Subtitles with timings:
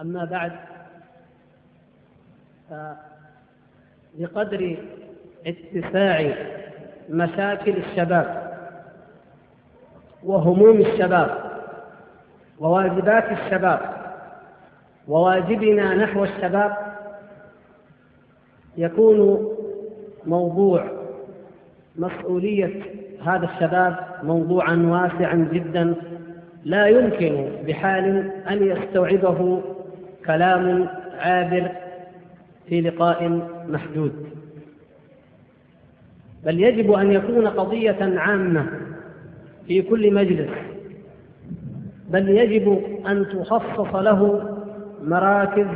[0.00, 0.52] أما بعد
[4.14, 4.76] بقدر
[5.46, 6.34] اتساع
[7.10, 8.52] مشاكل الشباب
[10.22, 11.50] وهموم الشباب
[12.60, 13.80] وواجبات الشباب
[15.08, 16.76] وواجبنا نحو الشباب
[18.76, 19.48] يكون
[20.26, 20.84] موضوع
[21.96, 22.82] مسؤولية
[23.24, 25.94] هذا الشباب موضوعا واسعا جدا
[26.64, 29.62] لا يمكن بحال أن يستوعبه
[30.28, 31.70] كلام عابر
[32.68, 33.28] في لقاء
[33.68, 34.28] محدود.
[36.44, 38.66] بل يجب أن يكون قضية عامة
[39.66, 40.50] في كل مجلس.
[42.08, 44.50] بل يجب أن تخصص له
[45.02, 45.66] مراكز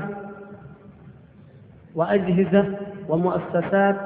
[1.95, 3.97] وأجهزة ومؤسسات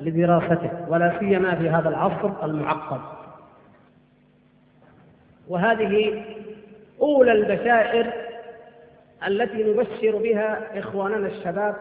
[0.00, 3.00] لدراسته ولا سيما في هذا العصر المعقد.
[5.48, 6.24] وهذه
[7.00, 8.23] أولى البشائر
[9.26, 11.76] التي نبشر بها إخواننا الشباب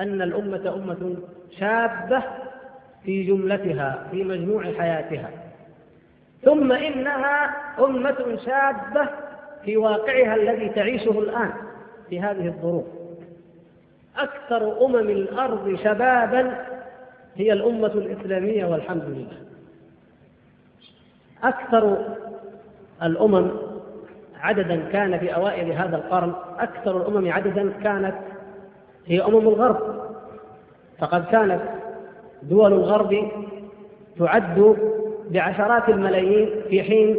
[0.00, 1.16] أن الأمة أمة
[1.58, 2.22] شابة
[3.04, 5.30] في جملتها في مجموع حياتها.
[6.42, 9.08] ثم إنها أمة شابة
[9.64, 11.52] في واقعها الذي تعيشه الآن
[12.10, 12.84] في هذه الظروف.
[14.18, 16.66] أكثر أمم الأرض شبابا
[17.36, 19.38] هي الأمة الإسلامية والحمد لله.
[21.42, 22.06] أكثر
[23.02, 23.69] الأمم
[24.42, 28.14] عددا كان في أوائل هذا القرن أكثر الأمم عددا كانت
[29.06, 29.78] هي أمم الغرب.
[30.98, 31.60] فقد كانت
[32.42, 33.30] دول الغرب
[34.18, 34.76] تعد
[35.30, 37.16] بعشرات الملايين في حين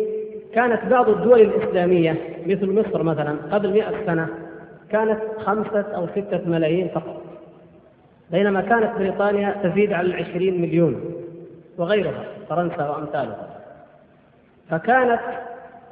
[0.53, 4.27] كانت بعض الدول الإسلامية مثل مصر مثلا قبل مئة سنة
[4.89, 7.21] كانت خمسة أو ستة ملايين فقط.
[8.31, 11.13] بينما كانت بريطانيا تزيد على العشرين مليون
[11.77, 13.47] وغيرها فرنسا وأمثالها.
[14.69, 15.21] فكانت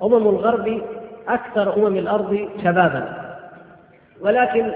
[0.03, 0.81] أمم الغرب
[1.29, 3.29] أكثر أمم الأرض شبابا.
[4.21, 4.71] ولكن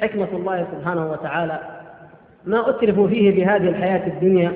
[0.00, 1.58] حكمة الله سبحانه وتعالى
[2.44, 4.52] ما أترفوا فيه بهذه الحياة الدنيا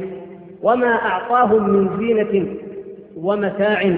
[0.63, 2.47] وما أعطاهم من زينة
[3.17, 3.97] ومتاع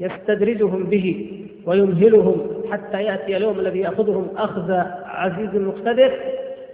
[0.00, 1.32] يستدرجهم به
[1.66, 4.72] ويمهلهم حتى يأتي اليوم الذي يأخذهم أخذ
[5.04, 6.12] عزيز مقتدر.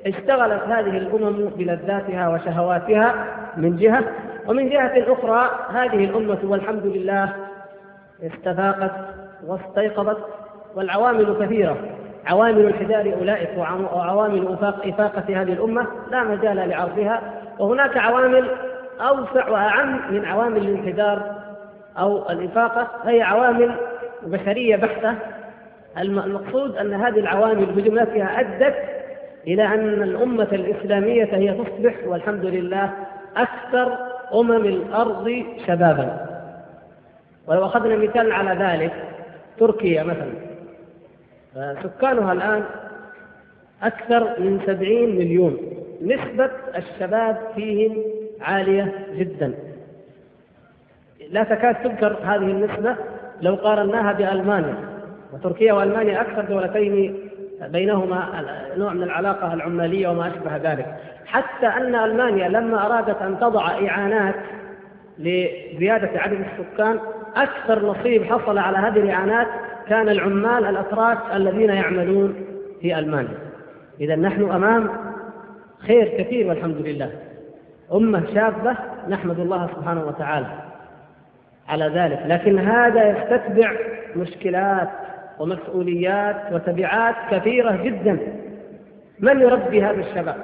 [0.07, 3.27] اشتغلت هذه الأمم بلذاتها وشهواتها
[3.57, 4.05] من جهة
[4.49, 7.33] ومن جهة أخرى هذه الأمة والحمد لله
[8.23, 8.93] استفاقت
[9.47, 10.19] واستيقظت
[10.75, 11.77] والعوامل كثيرة.
[12.27, 17.21] عوامل انحدار أولئك وعوامل إفاقة هذه الأمة لا مجال لعرضها.
[17.59, 18.51] وهناك عوامل
[19.01, 21.23] أوسع وأعم من عوامل الانحدار
[21.99, 23.75] أو الإفاقة هي عوامل
[24.23, 25.15] بشرية بحتة.
[25.99, 28.75] المقصود أن هذه العوامل بجملتها أدت
[29.47, 32.91] إلى أن الأمة الإسلامية هي تصبح والحمد لله
[33.37, 33.99] أكثر
[34.35, 36.27] أمم الأرض شبابا.
[37.47, 38.93] ولو أخذنا مثال على ذلك
[39.59, 40.33] تركيا مثلا.
[41.83, 42.65] سكانها الآن
[43.83, 45.59] أكثر من سبعين مليون.
[46.03, 47.97] نسبة الشباب فيهم
[48.41, 49.55] عالية جدا.
[51.31, 52.97] لا تكاد تذكر هذه النسبة
[53.41, 54.75] لو قارناها بألمانيا.
[55.33, 57.19] وتركيا وألمانيا أكثر دولتين
[57.63, 58.45] بينهما
[58.77, 60.97] نوع من العلاقة العمالية وما أشبه ذلك.
[61.27, 64.35] حتى أن ألمانيا لما أرادت أن تضع إعانات
[65.19, 66.99] لزيادة عدد السكان
[67.37, 69.47] أكثر نصيب حصل على هذه الإعانات
[69.89, 72.35] كان العمال الأتراك الذين يعملون
[72.81, 73.39] في ألمانيا.
[74.01, 74.91] إذا نحن أمام
[75.87, 77.11] خير كثير والحمد لله.
[77.95, 78.77] أمة شابة
[79.09, 80.47] نحمد الله سبحانه وتعالى
[81.69, 82.23] على ذلك.
[82.27, 83.73] لكن هذا يستتبع
[84.17, 84.89] مشكلات
[85.39, 88.19] ومسؤوليات وتبعات كثيرة جدا.
[89.21, 90.37] من يربي هذا الشباب؟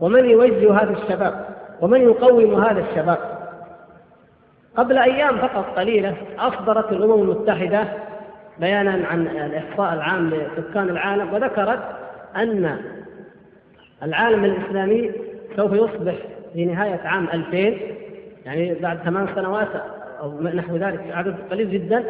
[0.00, 1.44] ومن يوجه هذا الشباب؟
[1.80, 3.33] ومن يقوم هذا الشباب؟
[4.76, 7.84] قبل أيام فقط قليلة أصدرت الأمم المتحدة
[8.60, 11.82] بيانا عن الإحصاء العام لسكان العالم وذكرت
[12.36, 12.78] أن
[14.02, 15.10] العالم الإسلامي
[15.56, 16.14] سوف يصبح
[16.54, 17.76] في نهاية عام 2000
[18.46, 19.68] يعني بعد ثمان سنوات
[20.20, 22.04] أو نحو ذلك عدد قليل جدا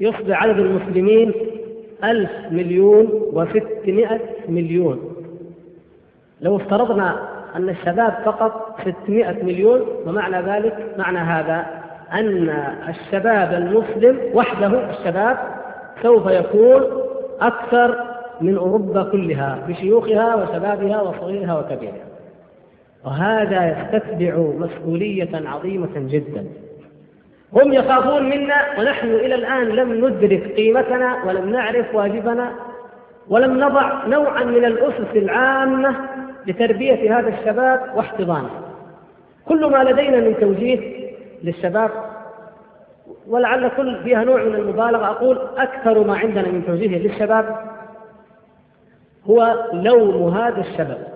[0.00, 1.32] يصبح عدد المسلمين
[2.04, 5.14] ألف مليون وستمائة مليون.
[6.40, 11.79] لو افترضنا أن الشباب فقط ستمائة مليون ومعنى ذلك معنى هذا
[12.12, 12.48] أن
[12.88, 15.38] الشباب المسلم وحده الشباب
[16.02, 16.82] سوف يكون
[17.40, 17.96] أكثر
[18.40, 22.06] من أوروبا كلها بشيوخها وشبابها وصغيرها وكبيرها.
[23.04, 26.46] وهذا يستتبع مسؤولية عظيمة جدا.
[27.52, 32.52] هم يخافون منا ونحن إلى الآن لم ندرك قيمتنا ولم نعرف واجبنا
[33.28, 35.96] ولم نضع نوعا من الأسس العامة
[36.46, 38.50] لتربية هذا الشباب واحتضانه.
[39.46, 40.99] كل ما لدينا من توجيه
[41.44, 41.90] للشباب
[43.28, 45.06] ولعل كل فيها نوع من المبالغة.
[45.06, 47.56] أقول أكثر ما عندنا من توجيه للشباب
[49.26, 51.08] هو لوم هذا الشباب.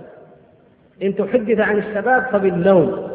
[1.02, 3.10] إن تحدث عن الشباب فباللوم.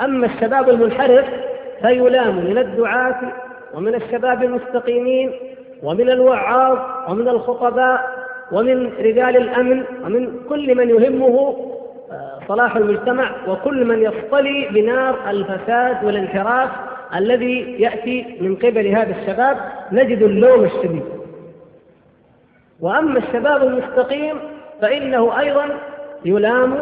[0.00, 1.26] أما الشباب المنحرف
[1.80, 3.32] فيلام من الدعاة
[3.74, 5.32] ومن الشباب المستقيمين
[5.82, 6.78] ومن الوعاظ
[7.10, 11.73] ومن الخطباء ومن رجال الأمن ومن كل من يهمه
[12.48, 16.70] صلاح المجتمع وكل من يصطلي بنار الفساد والانحراف
[17.14, 19.56] الذي يأتي من قبل هذا الشباب
[19.92, 21.02] نجد اللوم الشديد.
[22.80, 24.36] وأما الشباب المستقيم
[24.80, 25.68] فإنه أيضا
[26.24, 26.74] يلام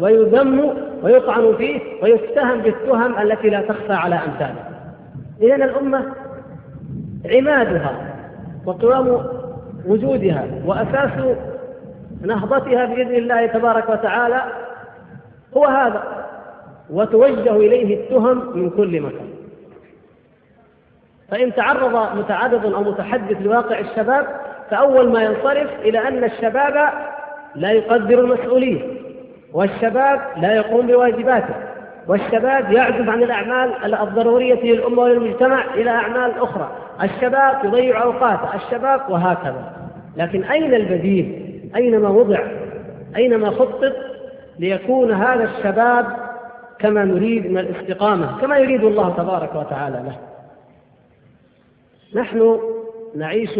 [0.00, 4.64] ويذم ويطعن فيه ويتهم بالتهم التي لا تخفى على أمثاله.
[5.42, 6.04] إذا الأمة
[7.34, 8.14] عمادها
[8.66, 9.26] وقوام
[9.86, 11.36] وجودها وأساس
[12.22, 14.42] نهضتها بإذن الله تبارك وتعالى
[15.56, 16.26] هو هذا.
[16.90, 19.30] وتوجه إليه التهم من كل مكان.
[21.30, 24.26] فإن تعرض متعرض أو متحدث لواقع الشباب
[24.70, 26.92] فأول ما ينصرف إلى أن الشباب
[27.54, 28.96] لا يقدر المسؤولين
[29.52, 31.54] والشباب لا يقوم بواجباته
[32.08, 36.70] والشباب يعزف عن الأعمال الضرورية للأمة وللمجتمع إلى أعمال أخرى.
[37.02, 39.72] الشباب يضيع أوقاته الشباب وهكذا.
[40.16, 42.40] لكن أين البديل؟ أين ما وضع؟
[43.16, 43.92] أين ما خطط؟
[44.60, 46.06] ليكون هذا الشباب
[46.78, 50.18] كما نريد من الاستقامة كما يريد الله تبارك وتعالى له
[52.20, 52.60] نحن
[53.16, 53.50] نعيش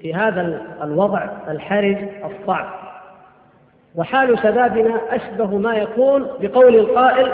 [0.00, 2.70] في هذا الوضع الحرج الصعب
[3.94, 7.32] وحال شبابنا أشبه ما يكون بقول القائل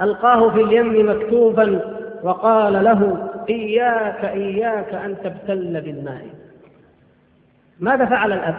[0.00, 1.80] ألقاه في اليم مكتوبا
[2.22, 6.26] وقال له إياك إياك أن تبتل بالماء
[7.80, 8.56] ماذا فعل الأب؟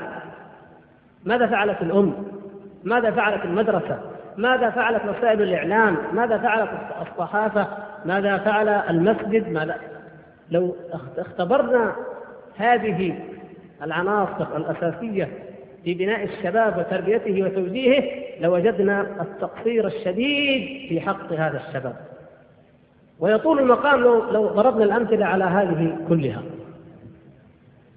[1.25, 2.38] ماذا فعلت الأم؟
[2.83, 3.99] ماذا فعلت المدرسة؟
[4.37, 6.69] ماذا فعلت وسائل الإعلام؟ ماذا فعلت
[7.01, 7.67] الصحافة؟
[8.05, 9.75] ماذا فعل المسجد؟ ماذا
[10.51, 10.75] لو
[11.17, 11.95] اختبرنا
[12.57, 13.19] هذه
[13.83, 15.29] العناصر الأساسية
[15.83, 18.03] في بناء الشباب وتربيته وتوجيهه
[18.41, 21.95] لوجدنا التقصير الشديد في حق هذا الشباب
[23.19, 26.41] ويطول المقام لو, لو ضربنا الأمثلة على هذه كلها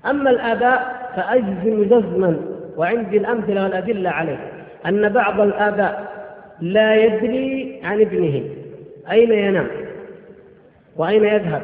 [0.07, 2.37] أما الآباء فأجزم جزما
[2.77, 6.13] وعندي الأمثلة والأدلة عليه أن بعض الآباء
[6.61, 8.43] لا يدري عن ابنه.
[9.11, 9.69] أين ينام؟
[10.97, 11.63] وأين يذهب؟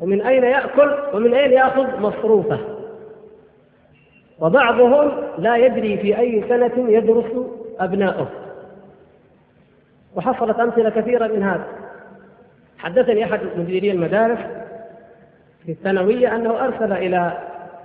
[0.00, 2.58] ومن أين يأكل؟ ومن أين يأخذ مصروفه؟
[4.40, 7.46] وبعضهم لا يدري في أي سنة يدرس
[7.78, 8.28] أبناؤه.
[10.16, 11.66] وحصلت أمثلة كثيرة من هذا.
[12.78, 14.38] حدثني أحد مديري المدارس
[15.66, 17.32] في الثانوية أنه أرسل إلى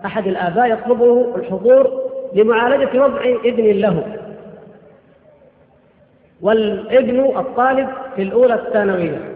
[0.06, 2.02] أحد الآباء يطلبه الحضور
[2.34, 4.25] لمعالجة وضع ابن له.
[6.42, 9.36] والابن الطالب في الأولى الثانوية.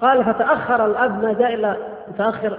[0.00, 1.76] قال فتأخر الأب ما جاء إلا
[2.08, 2.58] متأخر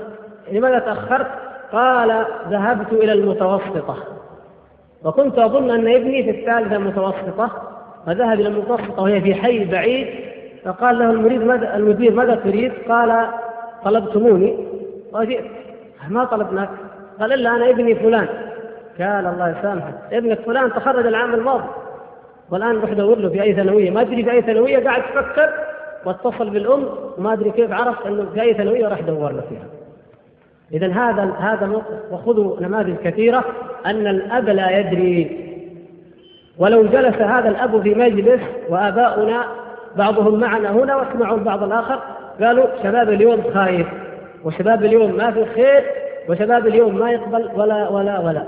[0.51, 1.27] لماذا تأخرت؟
[1.71, 3.97] قال ذهبت إلى المتوسطة.
[5.03, 7.51] وكنت أظن أن ابني في الثالثة متوسطة
[8.05, 10.07] فذهب إلى المتوسطة وهي في حي بعيد
[10.65, 13.27] فقال له المريد ماذا المدير ماذا تريد؟ قال
[13.85, 14.67] طلبتموني.
[15.13, 15.45] وجئت.
[16.09, 16.69] ما طلبناك.
[17.19, 18.27] قال إلا أنا ابني فلان.
[18.99, 19.93] قال الله يسامحك.
[20.11, 21.67] ابنك فلان تخرج العام الماضي.
[22.51, 23.91] والآن روح دور له في اي ثانوية.
[23.91, 25.49] ما أدري في اي ثانوية قاعد تفكر.
[26.05, 26.85] واتصل بالأم
[27.17, 29.65] وما أدري كيف عرف إنه في اي ثانوية راح دور له فيها.
[30.73, 31.81] اذا هذا هذا
[32.11, 33.43] وخذوا نماذج كثيرة.
[33.85, 35.49] أن الأب لا يدري.
[36.57, 39.45] ولو جلس هذا الأب في مجلس وآباؤنا
[39.95, 41.99] بعضهم معنا هنا واسمعوا البعض الآخر
[42.41, 43.87] قالوا شباب اليوم خايف
[44.43, 45.83] وشباب اليوم ما في خير
[46.29, 48.43] وشباب اليوم ما يقبل ولا ولا ولا.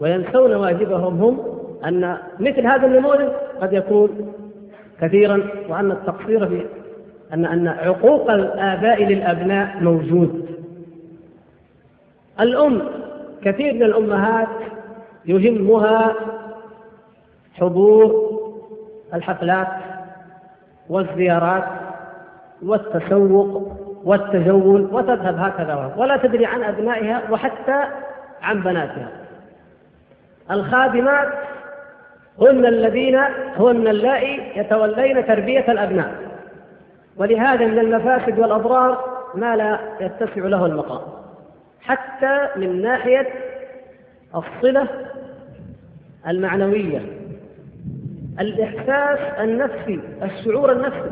[0.00, 3.28] وينسون واجبهم هم أن مثل هذا النموذج
[3.60, 4.32] قد يكون
[5.00, 6.66] كثيرا وأن التقصير في
[7.32, 10.48] أن أن عقوق الآباء للأبناء موجود.
[12.40, 12.82] الأم
[13.42, 14.48] كثير من الأمهات
[15.26, 16.14] يهمها
[17.54, 18.30] حضور
[19.14, 19.68] الحفلات
[20.88, 21.64] والزيارات
[22.62, 23.72] والتسوق
[24.04, 27.84] والتزول وتذهب هكذا ولا تدري عن أبنائها وحتى
[28.42, 29.08] عن بناتها.
[30.50, 31.28] الخادمات
[32.40, 33.16] هن الذين
[33.56, 36.14] هن اللائي يتولين تربية الأبناء.
[37.16, 41.00] ولهذا من المفاسد والأضرار ما لا يتسع له المقام.
[41.80, 43.28] حتى من ناحية
[44.34, 44.88] الصلة
[46.28, 47.00] المعنوية
[48.40, 51.10] الإحساس النفسي الشعور النفسي.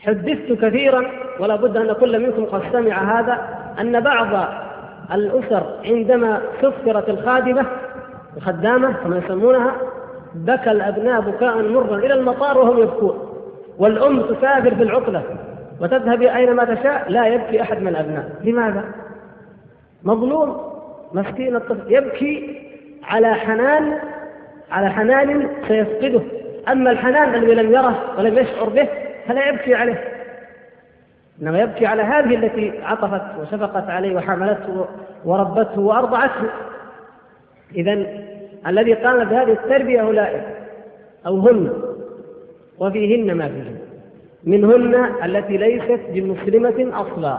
[0.00, 4.48] حدثت كثيرا ولا بد أن كل منكم قد سمع هذا أن بعض
[5.12, 7.66] الأسر عندما سفرت الخادمة
[8.38, 9.72] الخدامة كما يسمونها
[10.34, 13.28] بكى الأبناء بكاء مرا إلى المطار وهم يبكون.
[13.78, 15.22] والأم تسافر في العطلة
[15.80, 18.30] وتذهب أينما تشاء لا يبكي أحد من الأبناء.
[18.44, 18.84] لماذا؟
[20.02, 20.72] مظلوم
[21.12, 21.92] مسكين الطفل.
[21.92, 22.62] يبكي
[23.04, 23.98] على حنان
[24.70, 26.20] على حنان سيفقده.
[26.68, 28.88] أما الحنان الذي لم يره ولم يشعر به
[29.26, 30.04] فلا يبكي عليه.
[31.42, 34.86] إنما يبكي على هذه التي عطفت وشفقت عليه وحملته
[35.24, 36.48] وربته وأرضعته.
[37.74, 38.06] إذا
[38.66, 40.42] الذي قام بهذه التربية أولئك
[41.26, 41.72] أو هن
[42.78, 43.78] وفيهن ما فيهن.
[44.44, 47.38] منهن التي ليست بمسلمة أصلا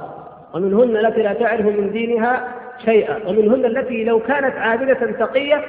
[0.53, 2.47] ومنهن التي لا تعرف من دينها
[2.85, 5.61] شيئا ومنهن التي لو كانت عابدة تقية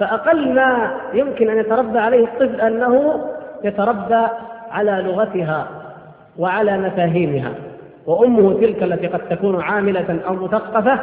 [0.00, 3.24] فأقل ما يمكن أن يتربى عليه الطفل أنه
[3.64, 4.26] يتربى
[4.70, 5.68] على لغتها
[6.38, 7.54] وعلى مفاهيمها.
[8.06, 10.98] وأمه تلك التي قد تكون عاملة أو مثقفة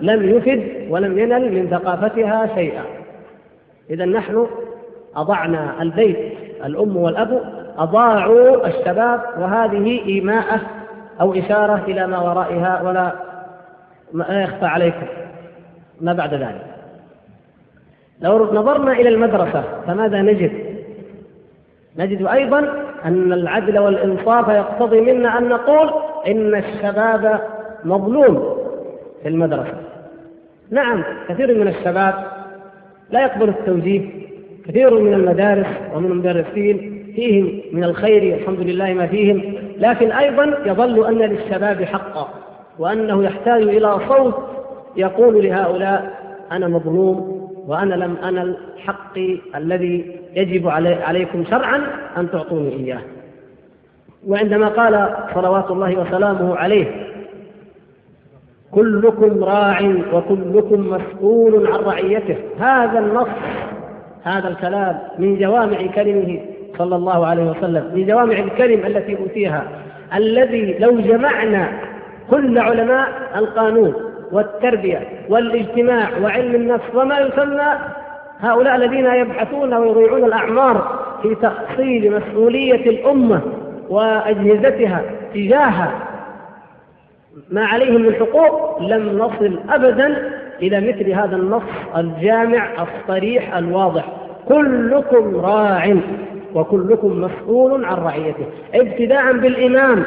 [0.00, 2.82] لم يفد ولم ينل من ثقافتها شيئا.
[3.90, 4.46] إذا نحن
[5.16, 6.18] أضعنا البيت
[6.64, 7.42] الأم والأب
[7.78, 10.60] أضاعوا الشباب وهذه إيماءة
[11.20, 13.12] أو إشارة إلى ما ورائها ولا
[14.12, 15.06] ما يخفى عليكم.
[16.00, 16.66] ما بعد ذلك.
[18.20, 20.52] لو نظرنا إلى المدرسة فماذا نجد؟
[21.96, 22.58] نجد أيضا
[23.04, 25.90] أن العدل والإنصاف يقتضي منا أن نقول
[26.26, 27.40] إن الشباب
[27.84, 28.61] مظلوم.
[29.22, 29.74] في المدرسة.
[30.70, 32.14] نعم كثير من الشباب
[33.10, 34.10] لا يقبل التوجيه
[34.68, 41.06] كثير من المدارس ومن المدرسين فيهم من الخير الحمد لله ما فيهم لكن أيضا يظل
[41.06, 42.28] أن للشباب حقا
[42.78, 44.34] وأنه يحتاج إلى صوت
[44.96, 46.10] يقول لهؤلاء
[46.52, 51.82] أنا مظلوم وأنا لم أنل حقي الذي يجب علي عليكم شرعا
[52.16, 53.00] أن تعطوني إياه.
[54.26, 57.11] وعندما قال صلوات الله وسلامه عليه
[58.74, 62.36] كلكم راع وكلكم مسؤول عن رعيته.
[62.60, 63.28] هذا النص
[64.24, 66.40] هذا الكلام من جوامع كلمه
[66.78, 69.64] صلى الله عليه وسلم من جوامع الكلم التي أوتيها
[70.14, 71.68] الذي لو جمعنا
[72.30, 73.94] كل علماء القانون
[74.32, 77.78] والتربية والاجتماع وعلم النفس وما يسمى
[78.40, 83.40] هؤلاء الذين يبحثون ويضيعون الأعمار في تأصيل مسؤولية الأمة
[83.88, 85.02] وأجهزتها
[85.34, 85.88] تجاه
[87.50, 90.30] ما عليهم من حقوق لم نصل أبدا
[90.62, 91.62] إلى مثل هذا النص
[91.96, 94.04] الجامع الصريح الواضح.
[94.48, 95.96] كلكم راع
[96.54, 98.46] وكلكم مسؤول عن رعيته.
[98.74, 100.04] ابتداء بالإمام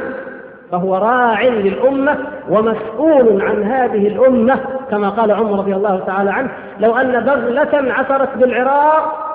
[0.72, 2.18] فهو راع للأمة
[2.50, 4.60] ومسؤول عن هذه الأمة
[4.92, 9.26] كما قال عمر رضي الله تعالى عنه لو أن بغلة عثرت بالعراق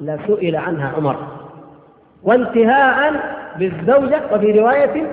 [0.00, 1.16] لسئل عنها عمر.
[2.22, 3.14] وانتهاء
[3.58, 5.06] بالزوجة وفي رواية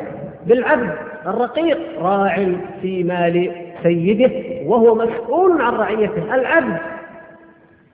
[0.46, 1.05] بالعبد.
[1.28, 2.48] الرقيق راع
[2.82, 3.52] في مال
[3.84, 4.32] سيده
[4.66, 6.36] وهو مسؤول عن رعيته.
[6.36, 6.78] العبد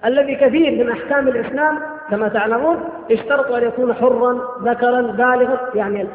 [0.06, 2.78] الذي كثير من أحكام الإسلام كما تعلمون
[3.12, 6.08] اشترط أن يكون حرا ذكرا بالغا يعني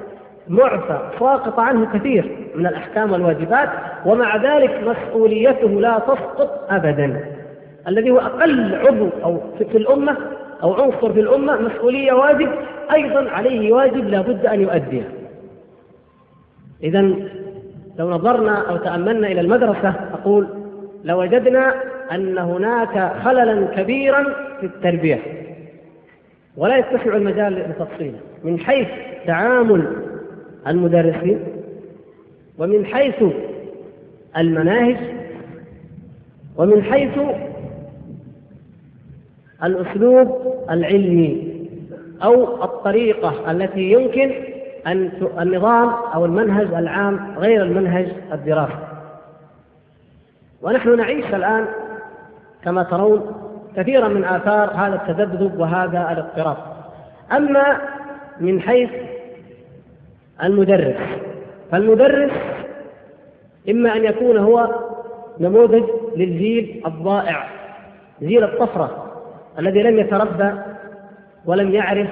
[0.49, 3.69] معفى ساقط عنه كثير من الأحكام والواجبات
[4.07, 7.25] ومع ذلك مسؤوليته لا تسقط أبدا.
[7.89, 10.17] الذي هو أقل عضو أو في الأمة
[10.63, 12.51] أو عنصر في الأمة مسؤولية واجب
[12.93, 15.16] أيضا عليه واجب لا بد أن يؤديه
[16.83, 17.01] إذا
[17.99, 20.49] لو نظرنا أو تأملنا إلى المدرسة أقول
[21.05, 21.75] لوجدنا
[22.13, 24.25] أن هناك خللا كبيرا
[24.61, 25.23] في التربية.
[26.57, 28.89] ولا يتسع المجال لتفصيله من حيث
[29.27, 29.87] تعامل
[30.67, 31.39] المدرسين
[32.59, 33.23] ومن حيث
[34.37, 34.97] المناهج
[36.57, 37.19] ومن حيث
[39.65, 41.57] الأسلوب العلمي
[42.23, 44.33] أو الطريقة التي يمكن
[44.87, 48.87] أن النظام أو المنهج العام غير المنهج الدراسي.
[50.63, 51.67] ونحن نعيش الآن
[52.65, 53.33] كما ترون
[53.77, 56.57] كثيرا من آثار هذا التذبذب وهذا الاضطراب.
[57.33, 57.81] أما
[58.41, 58.91] من حيث
[60.43, 60.97] المدرس
[61.71, 62.33] فالمدرس
[63.71, 64.75] إما أن يكون هو
[65.41, 65.85] نموذج
[66.17, 67.49] للجيل الضائع
[68.23, 69.13] جيل الطفرة
[69.59, 70.51] الذي لم يتربى
[71.47, 72.09] ولم يعرف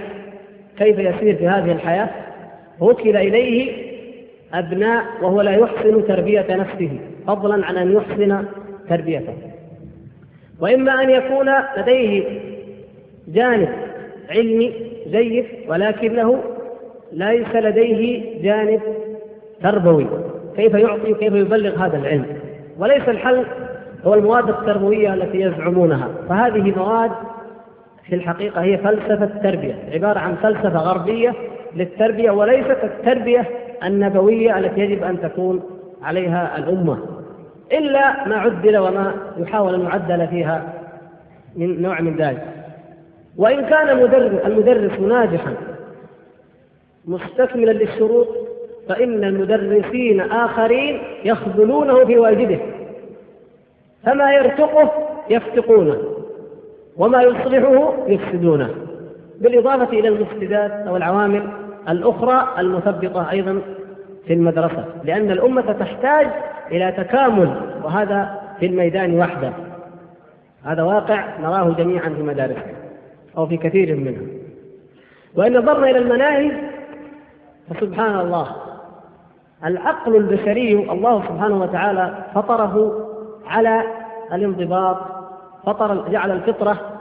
[0.78, 2.23] كيف يسير في هذه الحياة.
[2.80, 3.72] وكل إليه
[4.54, 8.44] أبناء وهو لا يحسن تربية نفسه فضلا عن أن يحسن
[8.88, 9.34] تربيته
[10.60, 12.24] وإما أن يكون لديه
[13.28, 13.68] جانب
[14.30, 14.72] علمي
[15.10, 16.42] جيد ولكنه
[17.12, 18.80] ليس لديه جانب
[19.62, 20.06] تربوي
[20.56, 22.26] كيف يعطي وكيف يبلغ هذا العلم
[22.78, 23.44] وليس الحل
[24.04, 27.10] هو المواد التربوية التي يزعمونها فهذه مواد
[28.08, 31.34] في الحقيقة هي فلسفة التربية عبارة عن فلسفة غربية
[31.76, 33.50] للتربية وليست التربية
[33.84, 35.62] النبوية التي يجب أن تكون
[36.02, 36.98] عليها الأمة
[37.72, 40.72] إلا ما عدل وما يحاول أن يعدل فيها
[41.56, 42.42] من نوع من ذلك.
[43.36, 43.88] وإن كان
[44.46, 45.54] المدرس ناجحا
[47.04, 48.28] مستكملا للشروط
[48.88, 52.60] فإن المدرسين آخرين يخذلونه في واجبه.
[54.04, 54.92] فما يرتقه
[55.30, 55.96] يفتقونه
[56.96, 58.70] وما يصلحه يفسدونه.
[59.40, 63.60] بالإضافة إلى المفسدات أو العوامل الأخرى المثبطة أيضا
[64.26, 66.26] في المدرسة لأن الأمة تحتاج
[66.70, 69.52] إلى تكامل وهذا في الميدان وحده.
[70.64, 72.74] هذا واقع نراه جميعا في مدارسنا
[73.36, 74.22] أو في كثير منها.
[75.36, 76.52] وإن نظرنا إلى المناهج
[77.70, 78.56] فسبحان الله
[79.64, 83.06] العقل البشري الله سبحانه وتعالى فطره
[83.46, 83.82] على
[84.32, 84.96] الانضباط
[85.66, 86.93] فطر جعل الفطرة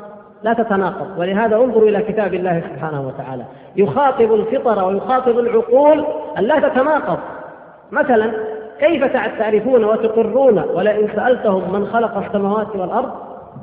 [0.43, 1.19] لا تتناقض.
[1.19, 3.43] ولهذا انظروا إلى كتاب الله سبحانه وتعالى.
[3.75, 6.05] يخاطب الفطر ويخاطب العقول
[6.37, 7.19] أن لا تتناقض.
[7.91, 8.31] مثلا
[8.79, 9.05] كيف
[9.39, 13.11] تعرفون وتقرون ولئن سألتهم من خلق السماوات والأرض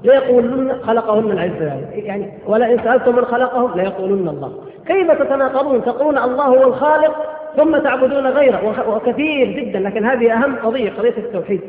[0.04, 4.52] ليقولن خلقهن العز يعني ولئن سألتم من خلقهم ليقولن الله.
[4.86, 7.16] كيف تتناقضون؟ تقولون الله هو الخالق
[7.56, 8.90] ثم تعبدون غيره.
[8.94, 11.60] وكثير جدا لكن هذه أهم قضية قضية التوحيد.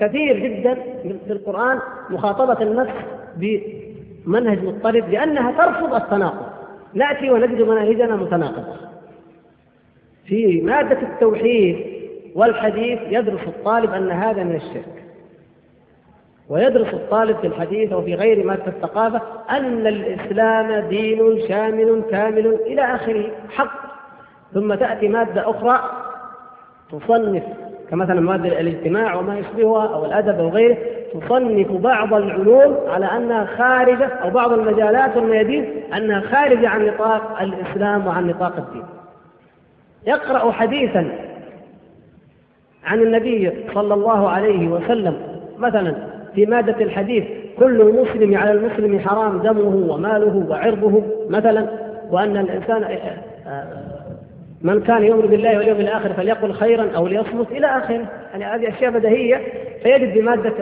[0.00, 0.74] كثير جدا
[1.26, 1.78] في القرآن
[2.10, 2.92] مخاطبة النفس
[4.28, 6.46] بمنهج مضطرب لأنها ترفض التناقض.
[6.94, 8.76] نأتي ونجد مناهجنا متناقضة.
[10.26, 11.86] في مادة التوحيد
[12.34, 15.04] والحديث يدرس الطالب أن هذا من الشرك.
[16.48, 22.82] ويدرس الطالب في الحديث أو في غير مادة الثقافة أن الإسلام دين شامل كامل إلى
[22.82, 23.88] آخره حق.
[24.54, 25.90] ثم تأتي مادة أخرى
[26.92, 27.44] تصنف
[27.90, 30.76] كمثلا مادة الاجتماع وما يشبهها أو الأدب أو غيره
[31.14, 35.64] تصنف بعض العلوم على أنها خارجة أو بعض المجالات والميادين
[35.96, 38.84] أنها خارجة عن نطاق الإسلام وعن نطاق الدين.
[40.06, 41.10] يقرأ حديثا
[42.84, 45.16] عن النبي صلى الله عليه وسلم
[45.58, 45.94] مثلا
[46.34, 47.24] في مادة الحديث
[47.58, 51.66] كل المسلم على المسلم حرام دمه وماله وعرضه مثلا
[52.10, 52.98] وأن الإنسان
[54.62, 58.08] من كان يؤمن بالله واليوم الآخر فليقل خيرا أو ليصمت إلى آخره.
[58.32, 59.40] يعني هذه أشياء بديهية.
[59.82, 60.52] فيجد بمادة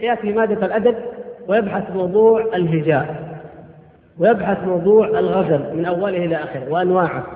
[0.00, 0.94] يأتي بمادة الأدب
[1.48, 3.28] ويبحث موضوع الهجاء
[4.18, 7.26] ويبحث موضوع الغزل من أوله إلى آخره وأنواعه.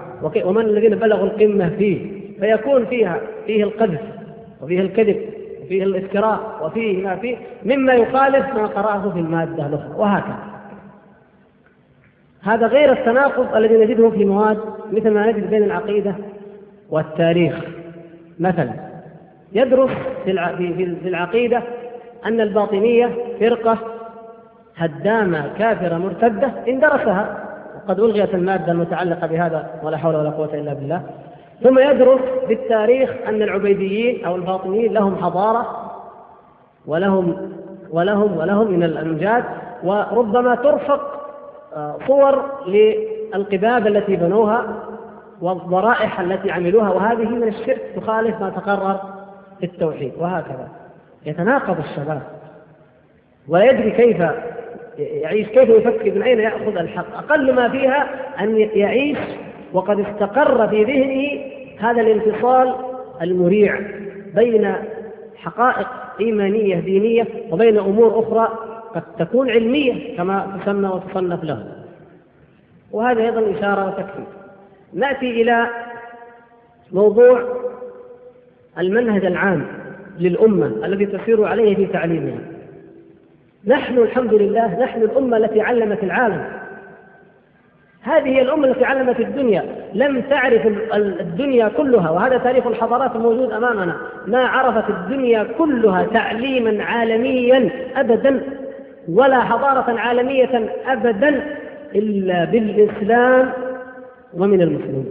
[0.44, 4.00] ومن الذين بلغوا القمة فيه فيكون فيها فيه القذف
[4.62, 5.16] وفيه الكذب
[5.62, 9.94] وفيه الافتراء وفيه ما فيه مما يخالف ما قرأه في المادة الأخرى.
[9.96, 10.51] وهكذا.
[12.44, 14.58] هذا غير التناقض الذي نجده في مواد
[14.92, 16.14] مثل ما نجد بين العقيدة
[16.90, 17.54] والتاريخ.
[18.40, 18.72] مثلا
[19.52, 19.90] يدرس
[20.24, 21.62] في العقيدة
[22.26, 23.78] أن الباطنية فرقة
[24.76, 27.48] هدامة كافرة مرتدة إن درسها.
[27.76, 31.02] وقد ألغيت المادة المتعلقة بهذا ولا حول ولا قوة إلا بالله.
[31.62, 35.90] ثم يدرس في التاريخ أن العبيديين أو الباطنيين لهم حضارة
[36.86, 37.50] ولهم
[37.90, 39.44] ولهم ولهم من الأمجاد.
[39.84, 41.21] وربما ترفق
[42.06, 44.74] صور للقباب التي بنوها
[45.40, 49.00] والضرائح التي عملوها وهذه من الشرك تخالف ما تقرر
[49.60, 50.68] في التوحيد وهكذا.
[51.26, 52.22] يتناقض الشباب.
[53.48, 54.22] ولا يدري كيف
[54.98, 58.08] يعيش كيف يفكر من أين يأخذ الحق؟ أقل ما فيها
[58.40, 59.18] أن يعيش
[59.72, 62.74] وقد استقر في ذهنه هذا الانفصال
[63.22, 63.80] المريع
[64.34, 64.74] بين
[65.36, 65.88] حقائق
[66.20, 68.48] إيمانية دينية وبين أمور أخرى
[68.94, 71.66] قد تكون علمية كما تسمى وتصنف له.
[72.92, 74.22] وهذا أيضا إشارة وتكفي
[74.92, 75.66] نأتي إلى
[76.92, 77.42] موضوع
[78.78, 79.66] المنهج العام
[80.18, 82.38] للأمة الذي تسير عليه في تعليمها.
[83.66, 86.44] نحن الحمد لله نحن الأمة التي علمت العالم.
[88.02, 89.64] هذه هي الأمة التي علمت الدنيا.
[89.94, 93.96] لم تعرف الدنيا كلها وهذا تاريخ الحضارات الموجود أمامنا.
[94.26, 98.42] ما عرفت الدنيا كلها تعليما عالميا أبدا.
[99.08, 101.56] ولا حضارة عالمية أبدا
[101.94, 103.52] إلا بالإسلام
[104.34, 105.06] ومن المسلمين.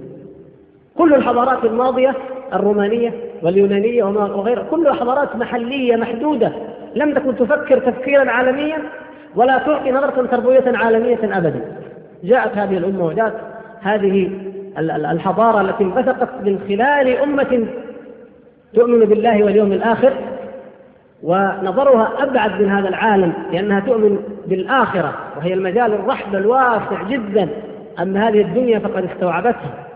[0.97, 2.15] كل الحضارات الماضية
[2.53, 6.51] الرومانية واليونانية وغيرها كلها حضارات محلية محدودة
[6.95, 8.77] لم تكن تفكر تفكيرا عالميا
[9.35, 11.61] ولا تعطي نظرة تربوية عالمية أبدا.
[12.23, 13.33] جاءت هذه الأمة وجاءت
[13.81, 14.31] هذه
[14.77, 17.67] الحضارة التي انبثقت من خلال أمة
[18.73, 20.13] تؤمن بالله واليوم الآخر.
[21.23, 27.49] ونظرها أبعد من هذا العالم لأنها تؤمن بالآخرة وهي المجال الرحب الواسع جدا
[28.01, 29.87] أما هذه الدنيا فقد استوعبتها.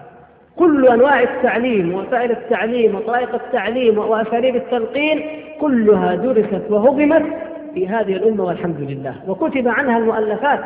[0.55, 5.25] كل أنواع التعليم ووسائل التعليم وطرائق التعليم وأساليب التلقين
[5.61, 7.23] كلها درست وهضمت
[7.73, 9.15] في هذه الأمة والحمد لله.
[9.27, 10.59] وكتب عنها المؤلفات.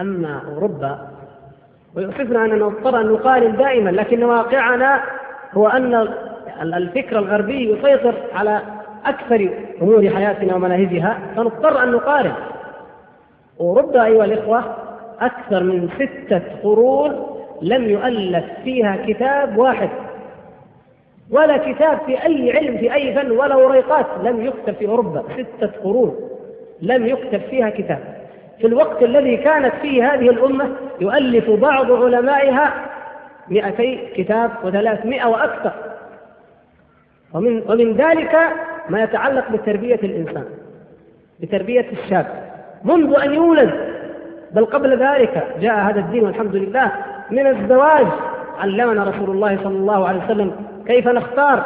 [0.00, 0.98] أما أوروبا
[1.96, 5.00] ويؤسفنا أننا نضطر أن نقارن دائما لكن واقعنا
[5.52, 6.08] هو أن
[6.62, 8.60] الفكر الغربي يسيطر على
[9.06, 9.50] أكثر
[9.82, 12.32] أمور حياتنا ومناهجها فنضطر أن نقارن.
[13.60, 14.64] أوروبا أيها الإخوة
[15.20, 17.26] أكثر من ستة قرون
[17.62, 19.90] لم يؤلف فيها كتاب واحد.
[21.30, 25.70] ولا كتاب في أي علم في أي فن ولا وريقات لم يكتب في أوروبا ستة
[25.84, 26.16] قرون
[26.82, 27.98] لم يكتب فيها كتاب.
[28.58, 32.72] في الوقت الذي كانت فيه هذه الأمة يؤلف بعض علمائها
[33.48, 35.72] مئتي كتاب وثلاثمائة وأكثر.
[37.34, 38.38] ومن, ومن ذلك
[38.90, 40.44] ما يتعلق بتربية الإنسان
[41.40, 42.26] بتربية الشاب.
[42.84, 43.70] منذ أن يولد
[44.52, 46.92] بل قبل ذلك جاء هذا الدين والحمد لله
[47.30, 48.06] من الزواج.
[48.58, 50.52] علمنا رسول الله صلى الله عليه وسلم
[50.86, 51.64] كيف نختار.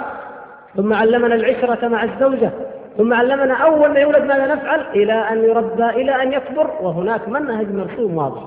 [0.77, 2.51] ثم علمنا العشرة مع الزوجة.
[2.99, 6.71] ثم علمنا أول ما يولد ماذا نفعل؟ إلى أن يربى إلى أن يكبر.
[6.81, 8.43] وهناك منهج مرسوم واضح.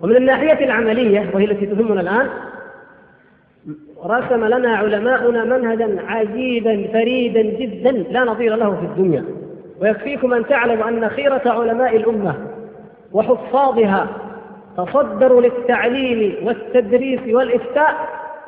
[0.00, 2.28] ومن الناحية العملية وهي التي تهمنا الآن
[4.04, 9.24] رسم لنا علماؤنا منهجا عجيبا فريدا جدا لا نظير له في الدنيا
[9.80, 12.34] ويكفيكم أن تعلموا أن خيرة علماء الأمة
[13.12, 14.06] وحفاظها
[14.76, 17.94] تصدروا للتعليم والتدريس والإفتاء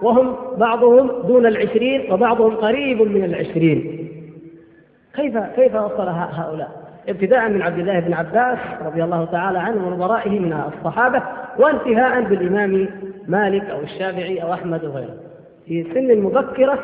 [0.03, 4.09] وهم بعضهم دون العشرين وبعضهم قريب من العشرين
[5.17, 10.01] كيف كيف وصل هؤلاء؟ ابتداء من عبد الله بن عباس رضي الله تعالى عنه ومن
[10.01, 11.23] ورائه من الصحابة
[11.59, 12.89] وانتهاء بالإمام
[13.29, 15.17] مالك أو الشافعي أو أحمد وغيره.
[15.67, 16.79] في سن مبكره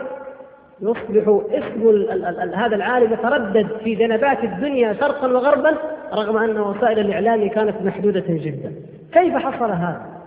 [0.81, 2.07] يصبح اسم
[2.55, 5.74] هذا العالم يتردد في جنبات الدنيا شرقا وغربا
[6.12, 8.72] رغم أن وسائل الإعلام كانت محدودة جدا.
[9.12, 10.18] كيف حصل هذا؟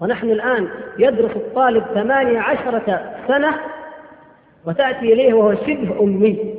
[0.00, 3.54] ونحن الآن يدرس الطالب ثمانية عشرة سنة
[4.66, 6.54] وتأتي إليه وهو شبه أمي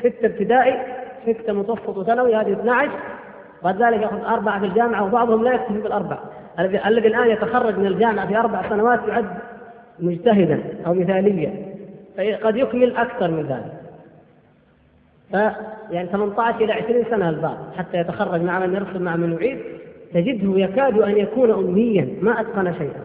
[0.00, 2.90] ستة ابتدائي ستة متوسط وثانوي هذه 12
[3.64, 6.18] بعد ذلك يأخذ أربعة في الجامعة وبعضهم لا يكتفي بالأربع
[6.60, 9.28] الذي الآن يتخرج من الجامعة في أربع سنوات يعد
[10.00, 11.52] مجتهدا أو مثاليا.
[12.42, 13.72] قد يكمل أكثر من ذلك.
[15.32, 15.34] ف
[15.90, 19.58] يعني 18 إلى 20 سنة البعض حتى يتخرج مع من يرسم مع من يعيد.
[20.14, 23.04] تجده يكاد أن يكون أمنيا ما أتقن شيئا.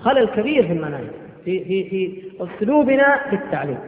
[0.00, 1.10] خلل كبير في المناهج.
[1.44, 3.78] في في في أسلوبنا في التعليم.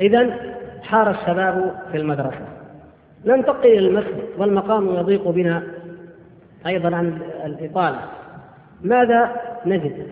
[0.00, 0.36] إذا
[0.82, 2.46] حار الشباب في المدرسة.
[3.24, 4.24] ننتقل إلى المسجد.
[4.38, 5.62] والمقام يضيق بنا.
[6.66, 7.98] أيضا عن الإطالة.
[8.82, 9.30] ماذا
[9.66, 10.06] نجد؟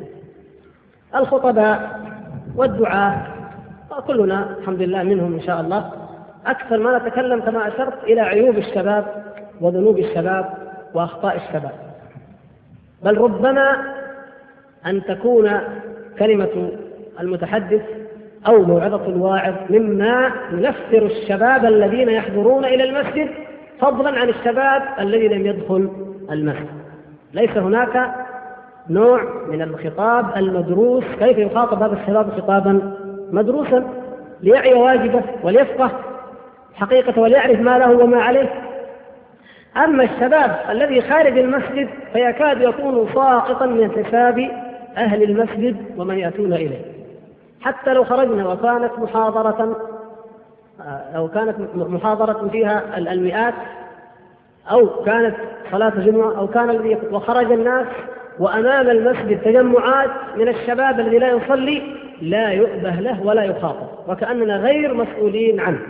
[1.16, 2.00] الخطباء
[2.56, 3.26] والدعاة
[4.06, 5.90] كلنا الحمد لله منهم إن شاء الله
[6.46, 9.24] أكثر ما نتكلم كما أشرت إلى عيوب الشباب
[9.60, 10.54] وذنوب الشباب
[10.94, 11.72] وأخطاء الشباب.
[13.04, 13.76] بل ربما
[14.86, 15.60] أن تكون
[16.18, 16.70] كلمة
[17.20, 17.82] المتحدث
[18.46, 23.28] أو موعظة الواعظ مما ينفر الشباب الذين يحضرون إلى المسجد
[23.80, 25.90] فضلا عن الشباب الذي لم يدخل
[26.30, 26.80] المسجد.
[27.34, 28.14] ليس هناك
[28.90, 31.04] نوع من الخطاب المدروس.
[31.18, 32.96] كيف يخاطب هذا الشباب خطابا
[33.32, 33.84] مدروسا؟
[34.42, 35.90] ليعي واجبه وليفقه
[36.74, 38.48] حقيقة وليعرف ما له وما عليه.
[39.76, 44.50] أما الشباب الذي خارج المسجد فيكاد يكون ساقطا من حساب
[44.96, 46.84] أهل المسجد ومن يأتون إليه.
[47.60, 49.76] حتى لو خرجنا وكانت محاضرة
[51.16, 53.54] أو كانت محاضرة فيها المئات
[54.70, 55.36] أو كانت
[55.70, 57.86] صلاة جمعة أو كان الذي وخرج الناس
[58.38, 61.82] وأمام المسجد تجمعات من الشباب الذي لا يصلي
[62.22, 65.80] لا يؤبه له ولا يخاطب وكأننا غير مسؤولين عنه.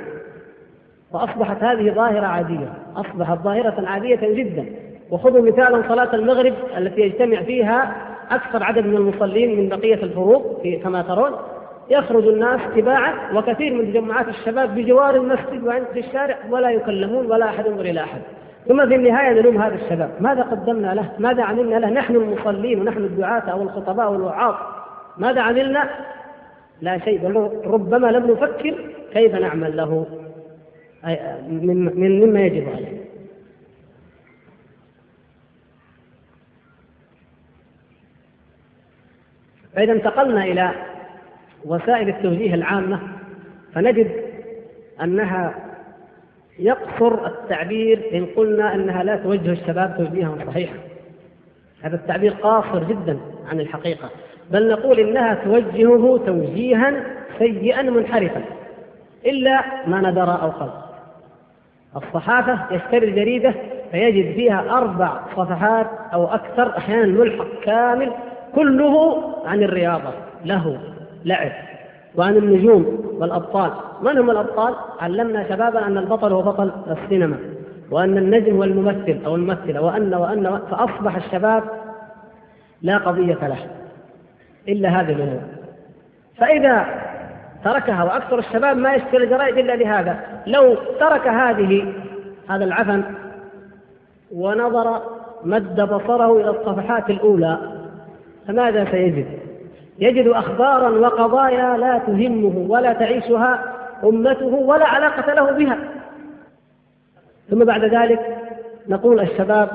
[1.12, 4.66] فأصبحت هذه ظاهرة عادية أصبحت ظاهرة عادية جدا.
[5.11, 7.97] وخذوا مثالا صلاة المغرب التي يجتمع فيها
[8.31, 11.33] أكثر عدد من المصلين من بقية الفروق كما ترون.
[11.90, 17.45] يخرج الناس تباعا وكثير من تجمعات الشباب بجوار المسجد وعند في الشارع ولا يكلمون ولا
[17.49, 18.21] أحد ينظر إلى أحد.
[18.68, 20.11] ثم في النهاية نلوم هذا الشباب.
[20.20, 24.55] ماذا قدمنا له؟ ماذا عملنا له؟ نحن المصلين ونحن الدعاة أو الخطباء والوعاظ
[25.18, 25.90] ماذا عملنا؟
[26.81, 27.18] لا شيء.
[27.18, 28.75] بل ربما لم نفكر
[29.12, 30.07] كيف نعمل له.
[31.49, 33.01] من مما يجب عليه.
[39.75, 40.70] فإذا انتقلنا إلى
[41.64, 43.01] وسائل التوجيه العامة
[43.75, 44.11] فنجد
[45.03, 45.69] أنها
[46.61, 50.75] يقصر التعبير إن قلنا أنها لا توجه الشباب توجيها صحيحا.
[51.83, 53.18] هذا التعبير قاصر جدا
[53.51, 54.11] عن الحقيقة.
[54.51, 57.05] بل نقول إنها توجهه توجيها
[57.38, 58.42] سيئا منحرفا.
[59.27, 60.90] إلا ما ندر أو خلق
[61.96, 63.55] الصحافة يشتري الجريدة
[63.90, 68.12] فيجد فيها أربع صفحات أو أكثر أحيانا ملحق كامل
[68.55, 70.12] كله عن الرياضة.
[70.44, 70.79] له
[71.25, 71.69] لعب.
[72.16, 73.70] وعن النجوم والأبطال
[74.03, 77.37] من هم الأبطال؟ علمنا شبابا أن البطل هو بطل السينما
[77.90, 81.64] وأن النجم هو الممثل أو الممثلة وأن وأن فأصبح الشباب
[82.83, 83.59] لا قضية له
[84.68, 85.40] إلا هذه الأمور
[86.37, 86.87] فإذا
[87.64, 91.92] تركها وأكثر الشباب ما يشتري الجرائد إلا لهذا لو ترك هذه
[92.49, 93.03] هذا العفن
[94.35, 95.03] ونظر
[95.44, 97.59] مد بصره إلى الصفحات الأولى
[98.46, 99.39] فماذا سيجد؟
[100.00, 103.64] يجد أخبارا وقضايا لا تهمه ولا تعيشها
[104.04, 105.78] أمته ولا علاقة له بها.
[107.50, 108.36] ثم بعد ذلك
[108.88, 109.68] نقول الشباب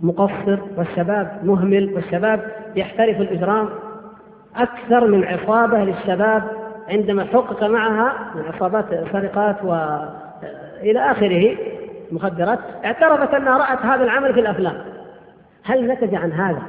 [0.00, 2.40] مقصر والشباب مهمل والشباب
[2.76, 3.68] يحترف الإجرام.
[4.56, 6.42] أكثر من عصابة للشباب
[6.88, 11.56] عندما حقق معها من عصابات سرقات وإلى آخره
[12.12, 14.74] مخدرات اعترفت أنها رأت هذا العمل في الأفلام.
[15.64, 16.62] هل نتج عن هذا؟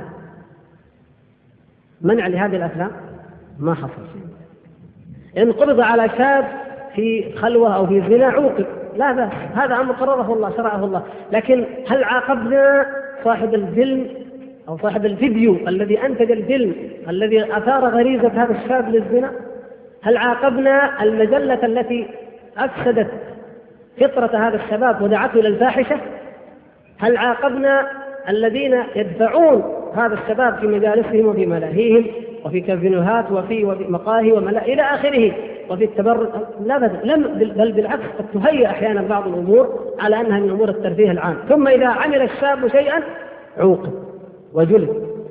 [2.01, 2.91] منع لهذه الأفلام
[3.59, 4.01] ما حصل.
[5.37, 6.45] إن قبض على شاب
[6.95, 8.65] في خلوة أو في زنا عوقب.
[8.95, 9.31] لا بأس.
[9.55, 11.03] هذا أمر قرره الله شرعه الله.
[11.31, 12.85] لكن هل عاقبنا
[13.23, 14.07] صاحب الفيلم
[14.67, 16.75] أو صاحب الفيديو الذي أنتج الفيلم
[17.09, 19.31] الذي أثار غريزة هذا الشاب للزنا؟
[20.01, 22.07] هل عاقبنا المجلة التي
[22.57, 23.11] أفسدت
[24.01, 25.97] فطرة هذا الشباب ودعته إلى الفاحشة؟
[26.97, 27.87] هل عاقبنا
[28.29, 32.05] الذين يدفعون هذا الشباب في مجالسهم وفي ملاهيهم
[32.45, 35.31] وفي كازينوهات وفي مقاهي وملا إلى آخره.
[35.69, 36.29] وفي التبرج
[36.65, 37.23] لا لم
[37.57, 41.35] بل بالعكس قد تهيأ أحيانا بعض الأمور على أنها من أمور الترفيه العام.
[41.49, 43.03] ثم إذا عمل الشاب شيئا
[43.57, 43.93] عوقب
[44.53, 44.89] وجلد.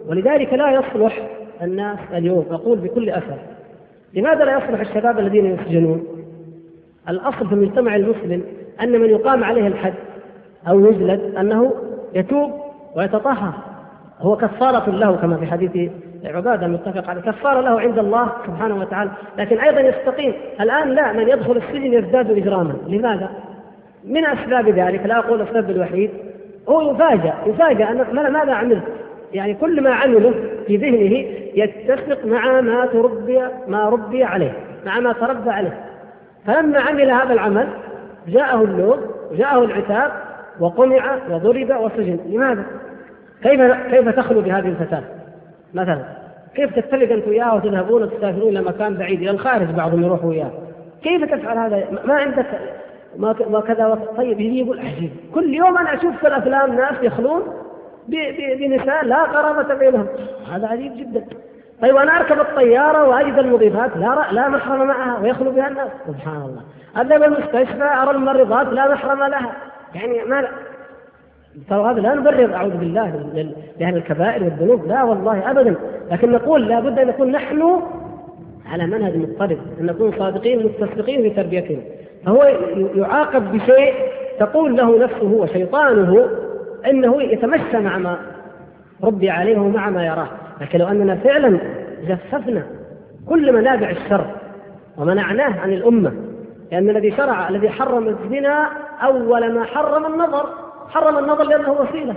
[0.09, 1.29] ولذلك لا يصلح
[1.63, 2.47] الناس اليوم.
[2.51, 3.39] أقول بكل أسف
[4.15, 6.07] لماذا لا يصلح الشباب الذين يسجنون؟
[7.09, 8.43] الأصل في المجتمع المسلم
[8.83, 9.95] أن من يقام عليه الحد
[10.69, 11.73] أو يجلد أنه
[12.15, 12.51] يتوب
[12.97, 13.53] ويتطهر.
[14.21, 15.91] هو كفارة له كما في حديث
[16.25, 17.21] عبادة المتفق عليه.
[17.21, 19.11] كفارة له عند الله سبحانه وتعالى.
[19.39, 20.33] لكن أيضا يستقيم.
[20.61, 22.75] الآن لا من يدخل السجن يزداد إجراما.
[22.87, 23.31] لماذا؟
[24.05, 25.07] من أسباب ذلك.
[25.07, 26.11] لا أقول السبب الوحيد.
[26.69, 28.83] هو يفاجأ يفاجأ أن ماذا عملت؟
[29.33, 30.35] يعني كل ما عمله
[30.67, 34.53] في ذهنه يتفق مع ما تربي ما ربي عليه
[34.87, 35.81] مع ما تربى عليه.
[36.47, 37.69] فلما عمل هذا العمل
[38.29, 39.01] جاءه اللوم
[39.33, 40.13] وجاءه العتاب
[40.61, 42.19] وقمع وضرب وسجن.
[42.27, 42.65] لماذا؟
[43.45, 45.03] كيف كيف تخلو بهذه الفتاة؟
[45.75, 46.05] مثلا
[46.55, 50.51] كيف تتفق انت وياها وتذهبون وتسافرون إلى مكان بعيد إلى الخارج بعضهم يروح وياه؟
[51.03, 52.47] كيف تفعل هذا؟ ما عندك
[53.51, 55.11] ما كذا طيب يجي يقول عجيب.
[55.35, 57.43] كل يوم أنا أشوف في الافلام ناس يخلون
[58.59, 60.07] بنساء لا قرابة بينهم.
[60.53, 61.25] هذا عجيب جدا.
[61.83, 65.89] طيب أنا أركب الطيارة وأجد المضيفات لا لا محرم معها ويخلو بها الناس.
[66.07, 66.63] سبحان الله.
[67.01, 69.53] أذهب المستشفى أرى الممرضات لا محرم لها.
[69.95, 70.49] يعني ما
[71.69, 73.31] ترى هذا لا نبرر أعوذ بالله
[73.81, 75.75] لاهل الكبائر والذنوب لا والله ابدا
[76.11, 77.81] لكن نقول لابد أن نكون نحن
[78.67, 81.83] على منهج مضطرب أن نكون صادقين متصدقين في تربيتنا
[82.27, 82.45] فهو
[82.95, 83.95] يعاقب بشيء
[84.39, 86.29] تقول له نفسه وشيطانه
[86.87, 88.19] إنه يتمشى مع ما
[89.05, 90.29] ربي عليه ومع ما يراه.
[90.61, 91.59] لكن لو أننا فعلا
[92.09, 92.63] جففنا
[93.29, 94.27] كل منابع الشر
[94.99, 96.13] ومنعناه عن الأمة
[96.73, 98.69] لأن الذي شرع الذي حرم الزنا
[99.03, 100.64] أول ما حرم النظر.
[100.89, 102.15] حرم النظر لأنه وسيلة.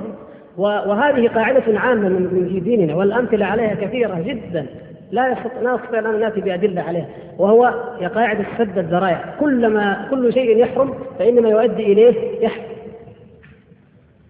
[0.58, 4.66] وهذه قاعدة عامة من في ديننا والأمثلة عليها كثيرة جدا.
[5.12, 7.08] لا يستطيع نستطيع أن نأتي بأدلة عليها.
[7.38, 7.74] وهو
[8.16, 9.36] قاعدة سد الذرائع.
[9.40, 12.64] كلما كل شيء يحرم فإنما يؤدي إليه يحرم.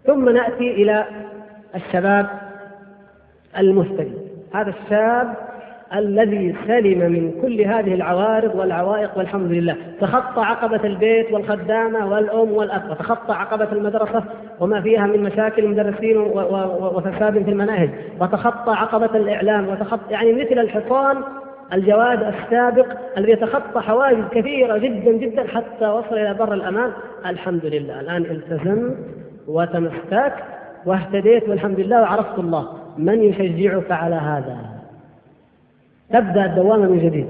[0.06, 1.06] ثم نأتي إلى
[1.76, 2.28] الشباب
[3.58, 4.14] المهتدي
[4.54, 5.47] هذا الشاب
[5.96, 9.76] الذي سلم من كل هذه العوارض والعوائق والحمد لله.
[10.02, 14.24] تخطى عقبة البيت والخدامة والأم والأب وتخطى عقبة المدرسة
[14.60, 17.90] وما فيها من مشاكل المدرسين وفساد في المناهج
[18.22, 21.18] وتخطى عقبة الإعلام وتخطى يعني مثل الحصان
[21.74, 22.86] الجواد السابق
[23.18, 26.92] الذي يتخطى حواجز كثيرة جدا جدا حتى وصل إلى بر الأمان.
[27.26, 28.00] الحمد لله.
[28.00, 28.96] الآن التزمت
[29.48, 30.34] وتمسكت
[30.86, 34.77] واهتديت والحمد لله وعرفت الله من يشجعك على هذا.
[36.14, 37.28] تبدأ الدوامه من جديد.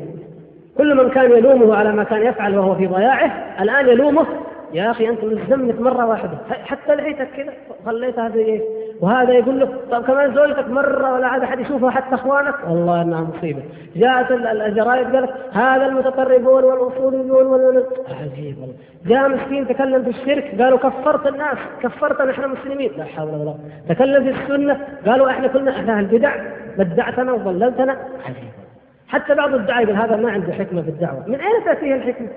[0.77, 4.25] كل من كان يلومه على ما كان يفعل وهو في ضياعه الآن يلومه
[4.73, 7.53] يا أخي أنت ملزمنك مرة واحدة حتى لحيتك كذا
[7.85, 8.61] خليتها زي إيه
[9.01, 13.21] وهذا يقول لك طب كمان زوجتك مرة ولا عاد أحد يشوفها حتى أخوانك؟ والله إنها
[13.21, 13.63] مصيبة.
[13.95, 17.83] جاءت الجرايد قالت هذا المتطربون والأصوليون وال
[18.21, 18.75] عجيب والله.
[19.05, 23.59] جاء مسكين تكلم في الشرك قالوا كفرت الناس كفرت نحن مسلمين لا حول ولا قوة.
[23.89, 26.35] تكلم في السنة قالوا إحنا كلنا أهل البدع
[26.77, 27.91] بدعتنا وضللتنا.
[28.25, 28.66] عجيب
[29.07, 31.23] حتى بعض الدعاء يقول هذا ما عنده حكمة في الدعوة.
[31.27, 32.27] من أين تأتيه الحكمة؟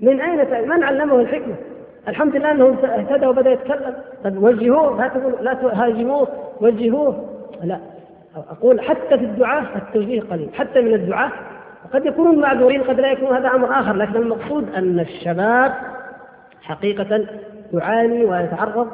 [0.00, 1.54] من أين تأتي؟ من علمه الحكمة؟
[2.08, 3.94] الحمد لله أنه اهتدى وبدأ يتكلم.
[4.24, 5.02] طيب وجهوه.
[5.02, 6.28] لا تقول لا تهاجموه.
[6.60, 7.28] وجهوه.
[7.64, 7.78] لا.
[8.50, 10.48] أقول حتى في الدعاء التوجيه قليل.
[10.54, 11.30] حتى من الدعاء.
[11.92, 12.82] قد يكونون معذورين.
[12.82, 13.96] قد لا يكون هذا أمر آخر.
[13.96, 15.72] لكن المقصود أن الشباب
[16.62, 17.26] حقيقة
[17.72, 18.88] يعاني ويتعرض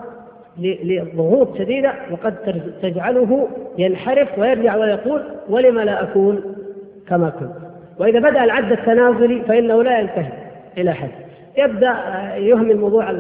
[0.58, 1.92] لضغوط شديدة.
[2.10, 2.34] وقد
[2.82, 6.56] تجعله ينحرف ويرجع ويقول ولم لا أكون
[7.08, 7.50] كما كنت.
[7.98, 10.32] وإذا بدأ العد التنازلي فإنه لا ينتهي
[10.78, 11.10] إلى حد.
[11.56, 11.96] يبدأ
[12.36, 13.12] يهمل موضوع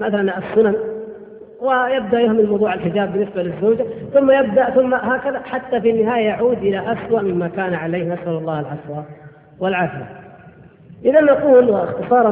[0.00, 0.74] مثلا السنن
[1.60, 6.92] ويبدأ يهمل موضوع الحجاب بالنسبة للزوجة ثم يبدأ ثم هكذا حتى في النهاية يعود إلى
[6.92, 8.14] اسوء مما كان عليه.
[8.14, 8.94] نسأل الله العفو
[9.60, 10.06] والعافية.
[11.04, 12.30] إذا نقول واختصارا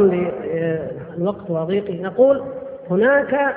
[1.19, 2.43] للوقت وضيقه نقول
[2.91, 3.55] هناك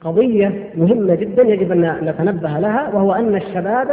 [0.00, 3.88] قضية مهمة جدا يجب أن نتنبه لها وهو أن الشباب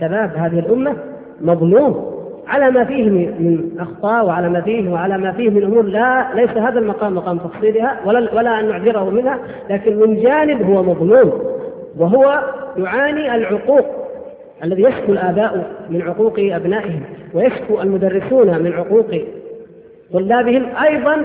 [0.00, 0.96] شباب هذه الأمة
[1.40, 6.34] مظلوم على ما فيه من أخطاء وعلى ما فيه وعلى ما فيه من أمور لا
[6.34, 9.38] ليس هذا المقام مقام تفصيلها ولا ولا أن نعذره منها
[9.70, 11.32] لكن من جانب هو مظلوم
[11.98, 12.42] وهو
[12.76, 13.86] يعاني العقوق
[14.64, 17.00] الذي يشكو الآباء من عقوق أبنائهم
[17.34, 19.06] ويشكو المدرسون من عقوق
[20.12, 20.66] طلابهم.
[20.84, 21.24] أيضا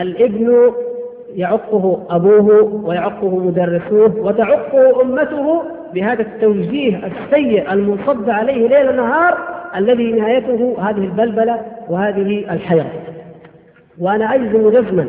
[0.00, 0.72] الابن
[1.34, 5.62] يعقه أبوه ويعقه مدرسوه وتعقه أمته
[5.94, 9.38] بهذا التوجيه السيء المنصب عليه ليل نهار
[9.76, 12.92] الذي نهايته هذه البلبلة وهذه الحيرة
[13.98, 15.08] وأنا أجزم جزما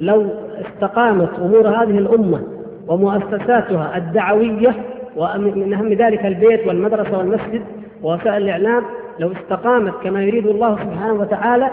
[0.00, 0.26] لو
[0.60, 2.42] استقامت أمور هذه الأمة
[2.88, 4.74] ومؤسساتها الدعوية
[5.16, 7.62] ومن أهم ذلك البيت والمدرسة والمسجد
[8.02, 8.82] ووسائل الإعلام
[9.18, 11.70] لو استقامت كما يريد الله سبحانه وتعالى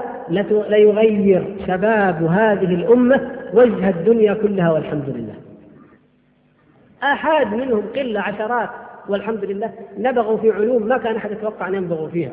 [0.70, 5.45] ليغير شباب هذه الأمة وجه الدنيا كلها والحمد لله.
[7.14, 8.70] آحاد منهم قلة عشرات
[9.10, 12.32] والحمد لله نبغوا في علوم ما كان أحد يتوقع أن ينبغوا فيها.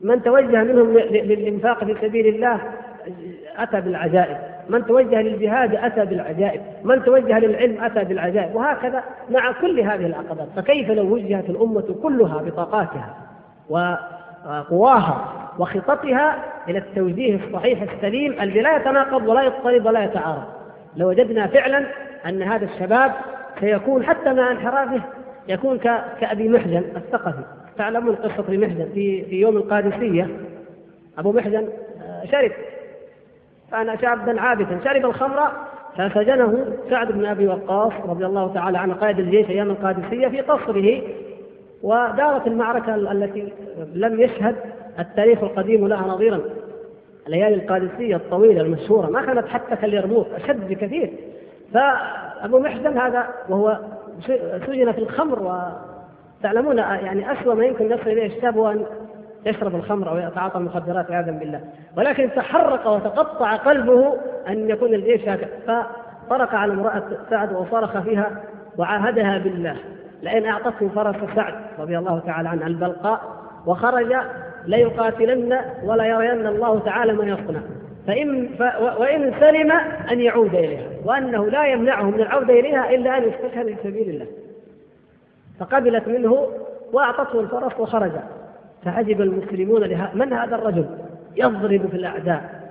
[0.00, 2.60] من توجه منهم للإنفاق في سبيل الله
[3.56, 4.36] أتى بالعجائب.
[4.68, 6.60] من توجه للجهاد أتى بالعجائب.
[6.84, 8.54] من توجه للعلم أتى بالعجائب.
[8.54, 10.48] وهكذا مع كل هذه العقبات.
[10.56, 13.16] فكيف لو وجهت الأمة كلها بطاقاتها
[13.70, 16.36] وقواها وخططها
[16.68, 20.44] إلى التوجيه الصحيح السليم؟ الذي لا يتناقض ولا يضطرب ولا يتعارض.
[20.96, 21.86] لوجدنا فعلا
[22.26, 23.12] أن هذا الشباب
[23.60, 25.02] سيكون حتى مع انحرافه
[25.48, 25.78] يكون
[26.20, 27.42] كأبي محجن الثقفي.
[27.78, 30.28] تعلمون قصة أبي محجن في في يوم القادسية.
[31.18, 31.68] أبو محجن
[32.02, 32.52] آه، شرب.
[33.70, 35.50] كان شابا عابثا شرب الخمر
[35.96, 41.02] فسجنه سعد بن أبي وقاص رضي الله تعالى عنه قائد الجيش أيام القادسية في قصره
[41.82, 43.52] ودارت المعركة التي
[43.94, 44.56] لم يشهد
[44.98, 46.40] التاريخ القديم لها نظيرا.
[47.26, 51.12] الليالي القادسية الطويلة المشهورة ما كانت حتى كاليرموك أشد بكثير.
[52.42, 53.78] فأبو محزن هذا وهو
[54.66, 55.64] سجن في الخمر
[56.40, 58.84] وتعلمون يعني أسوأ ما يمكن يصل إليه الشاب هو أن
[59.46, 61.60] يشرب الخمر أو يتعاطى المخدرات عياذا بالله.
[61.96, 64.16] ولكن تحرق وتقطع قلبه
[64.48, 68.30] أن يكون الجيش هكذا فطرق على امرأة سعد وصرخ فيها
[68.78, 69.76] وعاهدها بالله.
[70.22, 73.20] لئن أعطته فرس سعد رضي الله تعالى عنه البلقاء
[73.66, 74.16] وخرج
[74.66, 77.60] ليقاتلن ولا يرين الله تعالى ما يصنع.
[78.06, 78.62] فإن ف
[78.98, 79.72] وإن سلم
[80.12, 84.26] أن يعود إليها وأنه لا يمنعه من العودة إليها إلا أن يستشهد في سبيل الله.
[85.60, 86.48] فقبلت منه
[86.92, 88.12] وأعطته الفرس وخرج.
[88.84, 90.86] فعجب المسلمون لها من هذا الرجل؟
[91.36, 92.70] يضرب في الأعداء.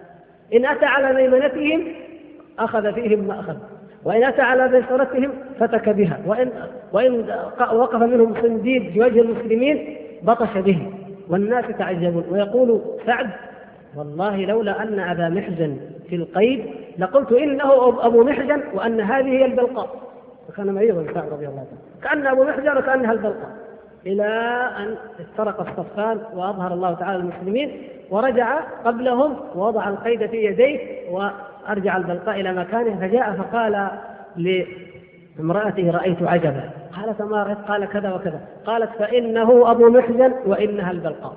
[0.54, 1.88] إن أتى على ميمنتهم
[2.60, 3.56] أخذ فيهم ما أخذ.
[4.04, 6.20] وإن أتى على بيسرتهم فتك بها.
[6.26, 6.52] وإن
[6.94, 10.92] وإن وقف منهم صنديد في وجه المسلمين بطش به.
[11.30, 13.30] والناس تعجبون ويقول سعد
[13.98, 15.78] والله لولا أن أبا محجن
[16.10, 16.66] في القيد
[16.98, 17.74] لقلت إنه
[18.06, 19.90] أبو محجن وأن هذه هي البلقاء.
[20.48, 22.04] فكان مريضا سعد رضي الله عنه.
[22.04, 23.50] كأن أبو محجن وكأنها البلقاء.
[24.06, 24.28] إلى
[24.78, 30.80] أن افترق الصفان وأظهر الله تعالى المسلمين ورجع قبلهم ووضع القيد في يديه
[31.12, 33.88] وأرجع البلقاء إلى مكانه فجاء فقال
[35.38, 36.70] لامرأته رأيت عجبا.
[36.96, 38.42] قالت ما رأيت؟ قال كذا وكذا.
[38.66, 41.36] قالت فإنه أبو محجن وإنها البلقاء.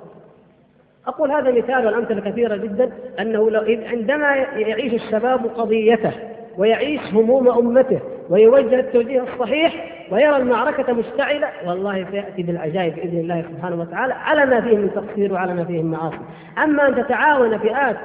[1.07, 6.11] أقول هذا مثال والأمثلة كثيرة جدا أنه لو عندما يعيش الشباب قضيته
[6.57, 9.73] ويعيش هموم أمته ويوجه التوجيه الصحيح
[10.11, 15.33] ويرى المعركة مشتعلة والله سيأتي بالعجائب بإذن الله سبحانه وتعالى على ما فيه من تقصير
[15.33, 16.19] وعلى ما فيه من معاصي.
[16.63, 17.97] أما أن تتعاون فئات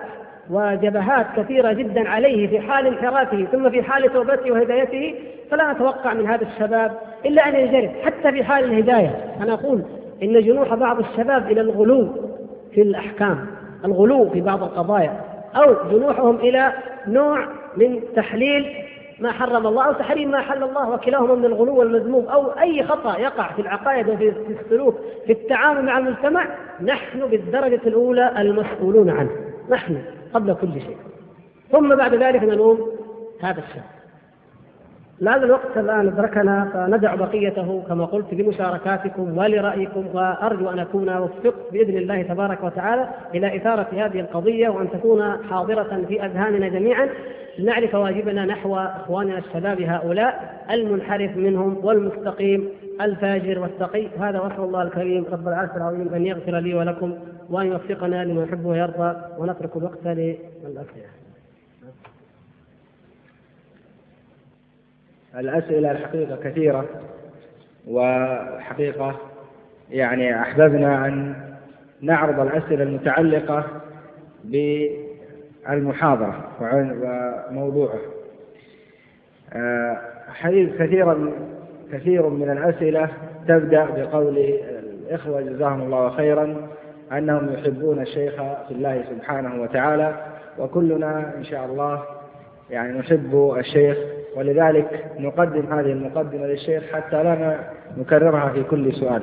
[0.51, 5.15] وجبهات كثيرة جدا عليه في حال انحرافه ثم في حال توبته وهدايته
[5.51, 6.93] فلا أتوقع من هذا الشباب
[7.27, 9.35] إلا أن ينجرف حتى في حال الهداية.
[9.41, 9.83] أنا أقول
[10.23, 12.30] إن جنوح بعض الشباب إلى الغلو
[12.73, 13.47] في الأحكام
[13.85, 15.21] الغلو في بعض القضايا
[15.57, 16.73] أو جنوحهم إلى
[17.07, 18.77] نوع من تحليل
[19.21, 23.19] ما حرم الله أو تحريم ما حل الله وكلاهما من الغلو والمذموم أو أي خطأ
[23.19, 26.47] يقع في العقائد وفي السلوك في التعامل مع المجتمع
[26.83, 29.31] نحن بالدرجة الأولى المسؤولون عنه
[29.71, 30.03] نحن
[30.35, 30.97] قبل كل شيء.
[31.73, 32.91] ثم بعد ذلك نلوم
[33.41, 34.00] هذا الشاب
[35.29, 41.97] هذا الوقت الآن أدركنا فندع بقيته كما قلت لمشاركاتكم ولرأيكم وأرجو أن أكون وفقت بإذن
[41.97, 47.09] الله تبارك وتعالى إلى إثارة هذه القضية وأن تكون حاضرة في أذهاننا جميعا.
[47.59, 52.69] لنعرف واجبنا نحو إخواننا الشباب هؤلاء المنحرف منهم والمستقيم
[53.01, 54.09] الفاجر والتقي.
[54.21, 55.25] هذا وأسأل الله الكريم.
[55.33, 57.15] رب العرش العظيم أن يغفر لي ولكم
[57.51, 61.20] وأن يوفقنا لما يحب ويرضى ونترك الوقت للأسئلة
[65.39, 66.85] الأسئلة الحقيقة كثيرة
[67.89, 69.17] وحقيقة
[69.91, 71.35] يعني أحببنا أن
[72.01, 73.65] نعرض الأسئلة المتعلقة
[74.45, 77.99] بالمحاضرة وموضوعه
[79.53, 79.99] آه،
[80.35, 81.33] حديث كثيرا
[81.93, 83.09] كثير من الأسئلة
[83.49, 84.39] تبدأ بقول
[85.09, 86.69] الإخوة جزاهم الله خيرا
[87.13, 90.15] أنهم يحبون الشيخ في الله سبحانه وتعالى
[90.59, 92.03] وكلنا إن شاء الله
[92.71, 93.99] يعني نحب الشيخ
[94.37, 97.61] ولذلك نقدم هذه المقدمة للشيخ حتى لا
[97.99, 99.23] نكررها في كل سؤال.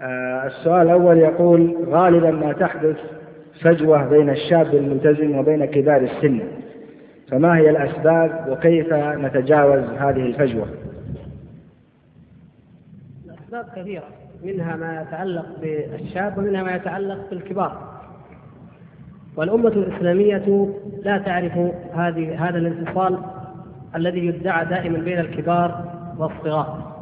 [0.00, 2.96] آه، السؤال الأول يقول غالبا ما تحدث
[3.62, 6.40] فجوة بين الشاب الملتزم وبين كبار السن.
[7.30, 10.66] فما هي الأسباب وكيف نتجاوز هذه الفجوة؟
[13.24, 14.08] الأسباب كثيرة.
[14.44, 17.87] منها ما يتعلق بالشاب ومنها ما يتعلق بالكبار.
[19.38, 20.68] والأمة الإسلامية
[21.04, 21.52] لا تعرف
[21.94, 23.18] هذه هذا الانفصال
[23.96, 25.84] الذي يدعى دائما بين الكبار
[26.18, 26.92] والصغار.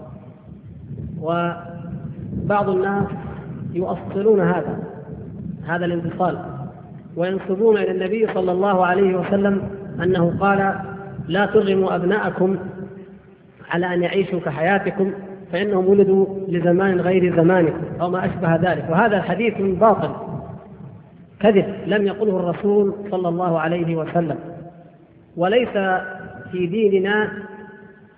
[1.22, 3.06] وبعض الناس
[3.72, 4.78] يؤصلون هذا
[5.66, 6.38] هذا الانفصال
[7.16, 9.62] وينسبون إلى النبي صلى الله عليه وسلم
[10.02, 10.74] أنه قال
[11.28, 12.56] لا ترغموا أبناءكم
[13.70, 15.12] على أن يعيشوا كحياتكم
[15.52, 17.82] فإنهم ولدوا لزمان غير زمانكم.
[18.00, 18.86] أو ما أشبه ذلك.
[18.90, 20.25] وهذا حديث باطل.
[21.46, 24.38] كذب لم يقله الرسول صلى الله عليه وسلم.
[25.36, 25.72] وليس
[26.52, 27.32] في ديننا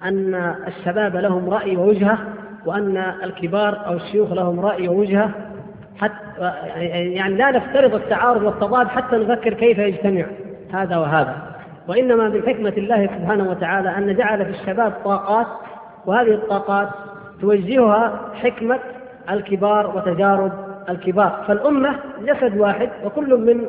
[0.04, 0.34] أن
[0.66, 2.18] الشباب لهم رأي ووجهة
[2.66, 5.30] وأن الكبار أو الشيوخ لهم رأي ووجهة.
[5.98, 6.16] حتى
[6.94, 10.24] يعني لا نفترض التعارض والتضاد حتى نفكر كيف يجتمع
[10.72, 11.36] هذا وهذا.
[11.88, 15.46] وإنما من حكمة الله سبحانه وتعالى أن جعل في الشباب طاقات
[16.06, 16.88] وهذه الطاقات
[17.40, 18.78] توجهها حكمة
[19.30, 20.52] الكبار وتجارب
[20.88, 21.44] الكبار.
[21.48, 21.94] فالأمة
[22.26, 23.66] جسد واحد وكل من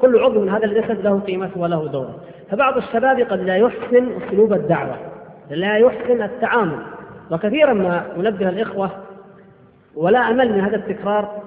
[0.00, 2.14] كل عضو من هذا الجسد له قيمته وله دوره.
[2.50, 4.96] فبعض الشباب قد لا يحسن أسلوب الدعوة
[5.50, 6.78] لا يحسن التعامل.
[7.30, 8.90] وكثيرا ما أنبه الإخوة
[9.96, 11.42] ولا أمل من هذا التكرار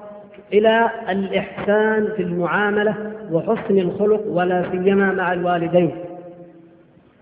[0.54, 2.96] إلى الإحسان في المعاملة
[3.32, 6.05] وحسن الخلق ولا سيما مع الوالدين.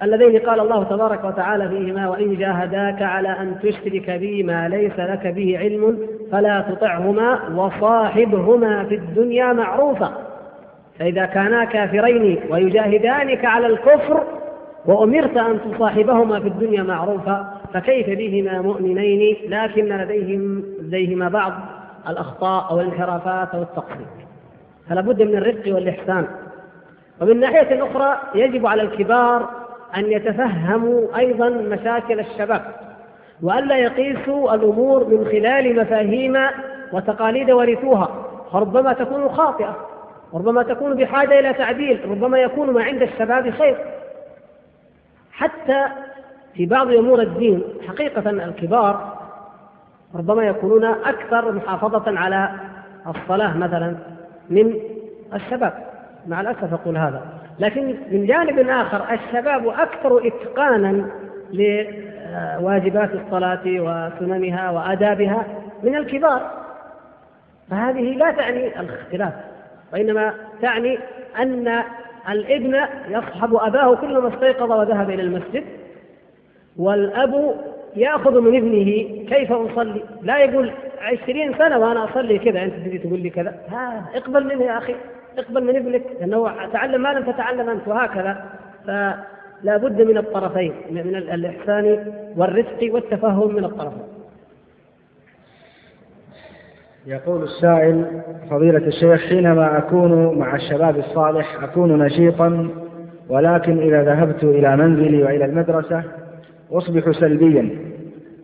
[0.03, 5.27] اللذين قال الله تبارك وتعالى فيهما وإن جاهداك على أن تشرك بي ما ليس لك
[5.27, 5.97] به علم
[6.31, 10.13] فلا تطعهما وصاحبهما في الدنيا معروفا.
[10.99, 14.23] فإذا كانا كافرين ويجاهدانك على الكفر
[14.85, 21.53] وأمرت أن تصاحبهما في الدنيا معروفا فكيف بهما مؤمنين لكن لديهم لديهما بعض
[22.09, 24.07] الأخطاء أو الانحرافات أو التقصير.
[24.89, 26.27] فلا بد من الرفق والإحسان.
[27.21, 29.62] ومن ناحية أخرى يجب على الكبار
[29.97, 32.61] أن يتفهموا أيضا مشاكل الشباب
[33.41, 36.37] وألا يقيسوا الأمور من خلال مفاهيم
[36.93, 38.09] وتقاليد ورثوها.
[38.51, 39.77] فربما تكون خاطئة
[40.33, 43.77] ربما تكون بحاجة إلى تعديل ربما يكون ما عند الشباب خير.
[45.31, 45.85] حتى
[46.53, 49.13] في بعض أمور الدين حقيقة الكبار
[50.15, 52.51] ربما يكونون أكثر محافظة على
[53.07, 53.95] الصلاة مثلا
[54.49, 54.73] من
[55.33, 55.73] الشباب.
[56.27, 57.42] مع الأسف أقول هذا.
[57.59, 61.05] لكن من جانب آخر الشباب أكثر إتقانا
[61.51, 65.45] لواجبات الصلاة وسننها وآدابها
[65.83, 66.51] من الكبار.
[67.69, 69.33] فهذه لا تعني الاختلاف
[69.93, 70.99] وإنما تعني
[71.39, 71.83] أن
[72.29, 72.79] الابن
[73.09, 75.63] يصحب أباه كلما استيقظ وذهب إلى المسجد
[76.77, 77.55] والأب
[77.95, 78.85] يأخذ من ابنه
[79.29, 83.55] كيف أصلي؟ لا يقول عشرين سنة وأنا أصلي كذا أنت تجي تقول لي كذا.
[83.71, 84.95] ها اقبل منه يا أخي.
[85.37, 88.45] اقبل من ابنك لأنه تعلم ما لم تتعلم أنت وهكذا.
[88.87, 94.03] فلا بد من الطرفين من الإحسان والرفق والتفهم من الطرفين.
[97.07, 102.69] يقول السائل فضيلة الشيخ حينما أكون مع الشباب الصالح أكون نشيطا
[103.29, 106.03] ولكن إذا ذهبت إلى منزلي وإلى المدرسة
[106.71, 107.69] أصبح سلبيا.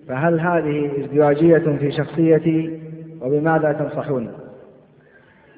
[0.08, 2.80] فهل هذه ازدواجية في شخصيتي
[3.22, 4.32] وبماذا تنصحون؟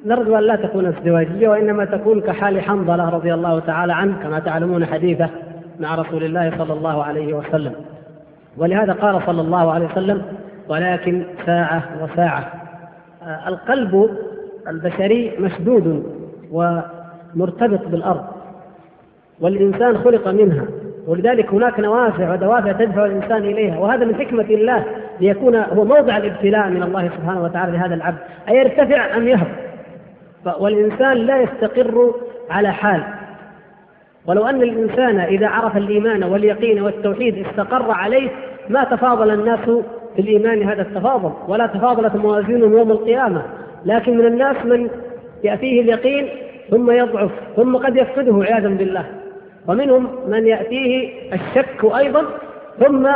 [0.05, 4.85] نرجو أن لا تكون ازدواجية وإنما تكون كحال حنظلة رضي الله تعالى عنه كما تعلمون
[4.85, 5.29] حديثه
[5.79, 7.73] مع رسول الله صلى الله عليه وسلم.
[8.57, 10.21] ولهذا قال صلى الله عليه وسلم
[10.69, 12.53] ولكن ساعة وساعة.
[13.23, 14.09] آه، القلب
[14.67, 16.05] البشري مشدود
[16.51, 18.23] ومرتبط بالأرض
[19.41, 20.65] والإنسان خلق منها
[21.07, 23.79] ولذلك هناك نوافع ودوافع تدفع الإنسان إليها.
[23.79, 24.85] وهذا من حكمة الله
[25.21, 28.17] ليكون هو موضع الابتلاء من الله سبحانه وتعالى لهذا العبد.
[28.49, 29.70] ان يرتفع أم يهبط
[30.59, 32.15] والإنسان لا يستقر
[32.49, 33.03] على حال.
[34.27, 38.29] ولو أن الإنسان إذا عرف الإيمان واليقين والتوحيد استقر عليه
[38.69, 39.59] ما تفاضل الناس
[40.15, 43.41] في الإيمان هذا التفاضل ولا تفاضلت موازينهم يوم القيامة.
[43.85, 44.89] لكن من الناس من
[45.43, 46.29] يأتيه اليقين
[46.69, 49.05] ثم يضعف ثم قد يفقده عياذا بالله.
[49.67, 52.25] ومنهم من يأتيه الشك أيضا
[52.79, 53.07] ثم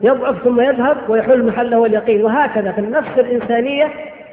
[0.00, 2.24] يضعف ثم يذهب ويحل محله اليقين.
[2.24, 3.90] وهكذا في النفس الإنسانية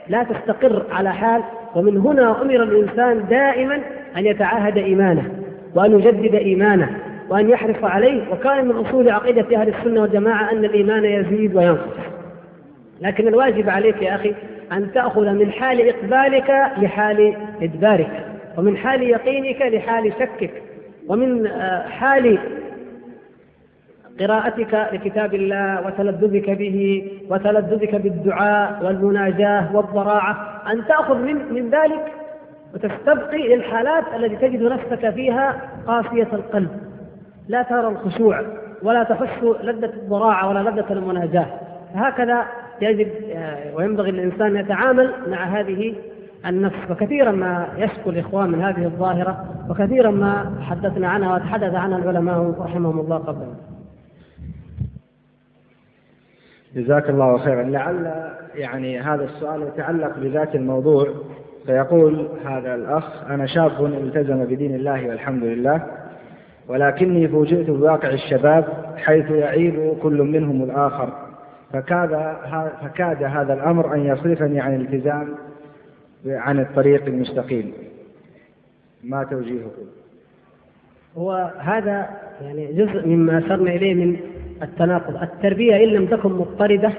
[0.07, 1.43] لا تستقر على حال
[1.75, 3.79] ومن هنا أمر الإنسان دائما
[4.17, 5.31] أن يتعاهد إيمانه
[5.75, 6.89] وأن يجدد إيمانه
[7.29, 11.97] وأن يحرص عليه وكان من أصول عقيدة أهل السنة والجماعة أن الإيمان يزيد وينقص.
[13.01, 14.33] لكن الواجب عليك يا أخي
[14.71, 18.25] أن تأخذ من حال إقبالك لحال إدبارك
[18.57, 20.51] ومن حال يقينك لحال شكك
[21.07, 22.37] ومن آه، حال
[24.21, 30.61] قراءتك لكتاب الله وتلذذك به وتلذذك بالدعاء والمناجاة والضراعة.
[30.71, 32.11] أن تأخذ من من ذلك
[32.73, 36.69] وتستبقي للحالات التي تجد نفسك فيها قاسية القلب.
[37.47, 38.41] لا ترى الخشوع
[38.83, 41.45] ولا تحس لذة الضراعة ولا لذة المناجاة.
[41.95, 42.45] هكذا
[42.81, 45.95] يجب آه، وينبغي للإنسان يتعامل مع هذه
[46.45, 46.91] النفس.
[46.91, 52.99] وكثيرا ما يشكو الإخوان من هذه الظاهرة وكثيرا ما حدثنا عنها وتحدث عنها العلماء رحمهم
[52.99, 53.80] الله قبلنا
[56.75, 57.63] جزاك الله خيرا.
[57.63, 61.07] لعل يعني هذا السؤال يتعلق بذات الموضوع
[61.65, 65.85] فيقول هذا الأخ أنا شاب التزم بدين الله والحمد لله
[66.67, 68.65] ولكني فوجئت بواقع الشباب
[68.97, 71.13] حيث يعيب كل منهم الآخر.
[71.73, 72.35] فكاد,
[72.81, 75.35] فكاد هذا الأمر أن يصرفني عن الالتزام
[76.25, 77.73] عن الطريق المستقيم.
[79.03, 79.85] ما توجيهكم؟
[81.17, 82.09] هو هذا
[82.41, 84.17] يعني جزء مما أشرنا إليه من
[84.63, 85.21] التناقض.
[85.21, 86.91] التربية إن لم تكن مضطردة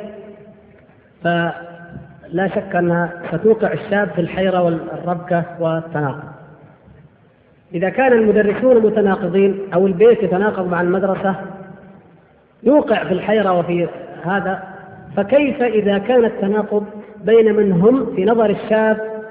[1.25, 6.33] فلا شك أنها ستوقع الشاب في الحيرة والربكة والتناقض.
[7.75, 11.37] إذا كان المدرسون متناقضين أو البيت يتناقض مع المدرسة
[12.63, 13.89] يوقع في الحيرة وفي
[14.25, 14.63] هذا
[15.17, 16.85] فكيف إذا كان التناقض
[17.25, 19.23] بين من هم في نظر الشاب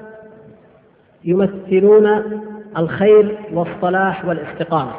[1.24, 2.22] يمثلون
[2.76, 4.92] الخير والصلاح والاستقامة؟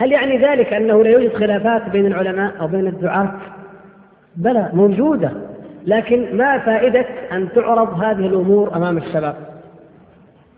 [0.00, 3.30] هل يعني ذلك أنه لا يوجد خلافات بين العلماء أو بين الدعاة؟
[4.36, 5.30] بلى موجودة.
[5.86, 9.34] لكن ما فائدة أن تعرض هذه الأمور أمام الشباب؟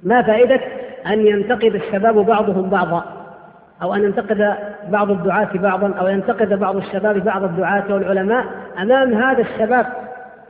[0.03, 0.61] ما فائدة
[1.07, 3.05] أن ينتقد الشباب بعضهم بعضا؟
[3.83, 4.57] أو أن ينتقد
[4.89, 8.45] بعض الدعاة بعضا؟ أو ينتقد بعض الشباب بعض الدعاة والعلماء
[8.79, 9.87] أمام هذا الشباب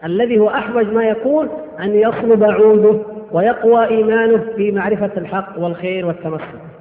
[0.05, 1.49] الذي هو أحوج ما يكون
[1.81, 2.99] أن يصلب عوده
[3.33, 6.72] ويقوى إيمانه في معرفة الحق والخير والتمسك؟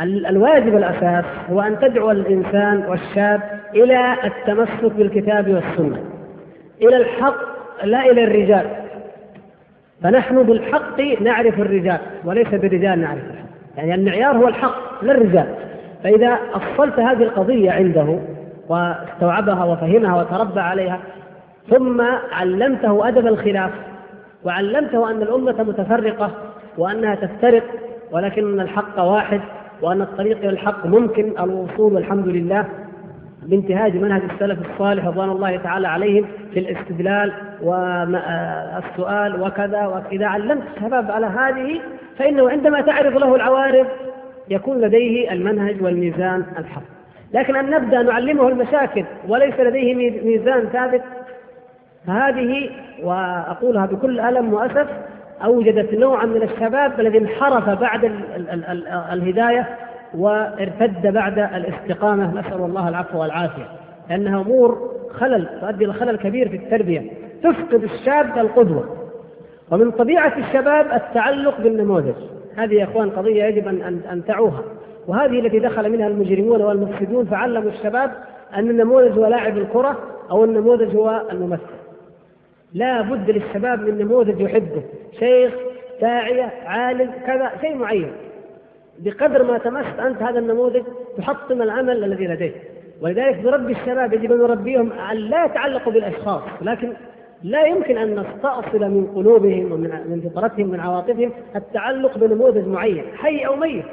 [0.00, 3.40] الواجب الأساس هو أن تدعو الإنسان والشاب
[3.74, 6.04] إلى التمسك بالكتاب والسنة
[6.82, 7.36] إلى الحق
[7.84, 8.66] لا إلى الرجال.
[10.02, 13.46] فنحن بالحق نعرف الرجال وليس بالرجال نعرف الحق.
[13.76, 15.46] يعني المعيار هو الحق لا الرجال.
[16.04, 18.18] فإذا أصلت هذه القضية عنده
[18.68, 21.00] واستوعبها وفهمها وتربى عليها
[21.70, 22.00] ثم
[22.32, 23.70] علمته أدب الخلاف
[24.44, 26.30] وعلمته أن الأمة متفرقة
[26.78, 27.64] وأنها تفترق
[28.12, 29.40] ولكن الحق واحد
[29.82, 32.64] وأن الطريق إلى الحق ممكن الوصول والحمد لله
[33.42, 41.10] بانتهاج منهج السلف الصالح رضوان الله تعالى عليهم في الاستدلال والسؤال وكذا وإذا علمت الشباب
[41.10, 41.80] على هذه
[42.18, 43.86] فإنه عندما تعرض له العوارض
[44.50, 46.82] يكون لديه المنهج والميزان الحق.
[47.34, 51.02] لكن أن نبدأ نعلمه المشاكل وليس لديه ميزان ثابت
[52.06, 52.70] فهذه
[53.02, 54.86] وأقولها بكل ألم وأسف
[55.44, 59.68] أوجدت نوعا من الشباب الذي انحرف بعد ال ال ال ال الهداية
[60.14, 62.40] وارتد بعد الاستقامة.
[62.40, 63.68] نسأل الله العفو والعافية.
[64.10, 67.10] لأنها أمور خلل تؤدي إلى خلل كبير في التربية.
[67.42, 68.84] تفقد الشاب القدوة.
[69.70, 72.14] ومن طبيعة الشباب التعلق بالنموذج.
[72.56, 74.62] هذه يا إخوان قضية يجب ان أن تعوها.
[75.08, 78.12] وهذه التي دخل منها المجرمون والمفسدون فعلموا الشباب
[78.56, 79.96] أن النموذج هو لاعب الكرة
[80.30, 81.75] أو النموذج هو الممثل.
[82.76, 84.82] لا بد للشباب من نموذج يحبه.
[85.18, 85.52] شيخ
[86.00, 88.12] داعية عالم كذا شيء معين.
[88.98, 90.82] بقدر ما تمست أنت هذا النموذج
[91.18, 92.54] تحطم العمل الذي لديك.
[93.02, 96.92] ولذلك نربي الشباب يجب أن نربيهم أن لا يتعلقوا بالأشخاص لكن
[97.42, 103.46] لا يمكن أن نستأصل من قلوبهم ومن من فطرتهم من عواطفهم التعلق بنموذج معين حي
[103.46, 103.84] أو ميت.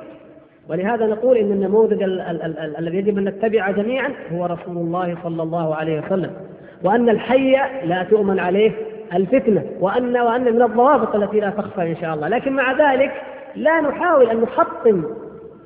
[0.70, 2.04] ولهذا نقول إن النموذج
[2.80, 6.32] الذي يجب أن نتبعه جميعا هو رسول الله صلى الله عليه وسلم.
[6.84, 7.56] وأن الحي
[7.86, 8.72] لا تؤمن عليه
[9.14, 12.28] الفتنة وان وأن من الضوابط التي لا تخفى إن شاء الله.
[12.28, 13.12] لكن مع ذلك
[13.56, 15.04] لا نحاول أن نحطم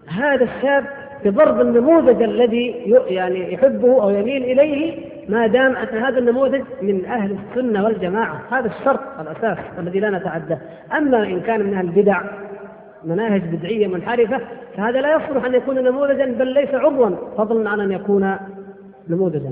[0.08, 0.86] هذا الشاب
[1.26, 2.68] بضرب النموذج الذي
[3.08, 5.00] يعني يحبه أو يميل إليه
[5.30, 8.42] ما دام أن هذا النموذج من أهل السنة والجماعة.
[8.52, 10.58] هذا الشرط الأساس الذي لا نتعداه
[10.98, 12.22] أما إن كان من أهل البدع
[13.04, 14.42] مناهج بدعية منحرفة
[14.78, 18.36] فهذا لا يصلح أن يكون نموذجا بل ليس عضوا فضلا عن أن يكون
[19.10, 19.52] نموذجا.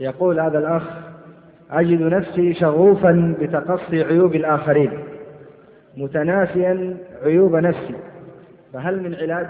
[0.00, 0.82] يقول هذا الأخ
[1.70, 5.04] أجد نفسي شغوفا بتقصي عيوب الآخرين
[5.96, 7.94] متناسيا عيوب نفسي
[8.72, 9.46] فهل من علاج؟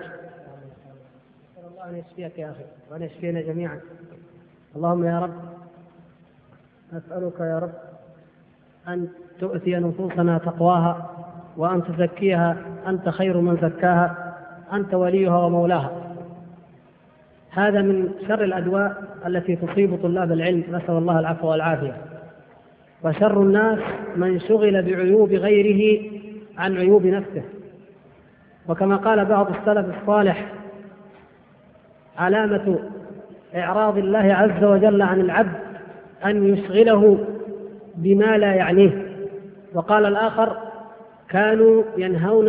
[1.70, 3.80] الله أن يشفيك يا أخي وأن يشفينا جميعا
[4.76, 5.34] اللهم يا رب
[6.92, 7.72] نسألك يا رب
[8.88, 9.08] أن
[9.40, 11.10] تؤتي نفوسنا تقواها
[11.56, 14.34] وأن تزكيها أنت خير من زكاها
[14.72, 16.09] أنت وليها ومولاها
[17.50, 20.64] هذا من شر الأدواء التي تصيب طلاب العلم.
[20.68, 21.96] نسأل الله العفو والعافية.
[23.04, 23.78] وشر الناس
[24.16, 26.10] من شغل بعيوب غيره
[26.58, 27.42] عن عيوب نفسه.
[28.68, 30.52] وكما قال بعض السلف الصالح
[32.18, 32.78] علامة
[33.54, 35.58] إعراض الله عز وجل عن العبد
[36.24, 37.18] أن يشغله
[37.96, 39.06] بما لا يعنيه.
[39.74, 40.56] وقال الآخر
[41.28, 42.48] كانوا ينهون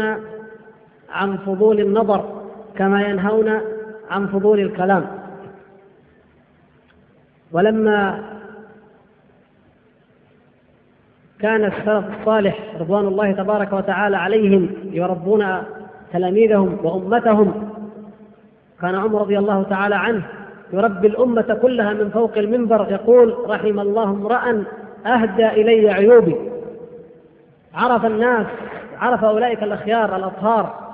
[1.10, 2.42] عن فضول النظر
[2.76, 3.62] كما ينهون
[4.12, 5.08] عن فضول الكلام.
[7.52, 8.24] ولما
[11.40, 15.46] كان السلف الصالح رضوان الله تبارك وتعالى عليهم يربون
[16.14, 17.70] تلاميذهم وأمتهم
[18.82, 20.24] كان عمر رضي الله تعالى عنه
[20.74, 24.64] يربي الأمة كلها من فوق المنبر يقول رحم الله امرا
[25.06, 26.36] أهدى إلي عيوبي.
[27.74, 28.48] عرف الناس
[29.00, 30.92] عرف أولئك الأخيار الأطهار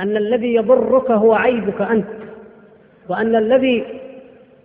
[0.00, 2.25] أن الذي يضرك هو عيبك أنت.
[3.08, 3.84] وأن الذي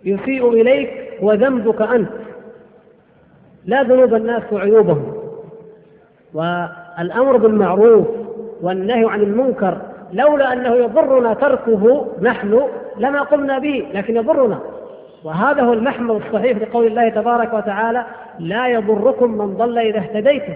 [0.04, 0.90] يسيء إليك
[1.22, 2.08] هو ذنبك أنت.
[3.66, 5.12] لا ذنوب الناس وعيوبهم.
[6.34, 8.06] والأمر بالمعروف
[8.62, 9.78] والنهي عن المنكر
[10.12, 12.62] لولا أنه يضرنا تركه نحن
[12.98, 14.58] لما قمنا به لكن يضرنا.
[15.24, 18.04] وهذا هو المحمل الصحيح لقول الله تبارك وتعالى
[18.38, 20.54] لا يضركم من ضل إذا اهتديتم.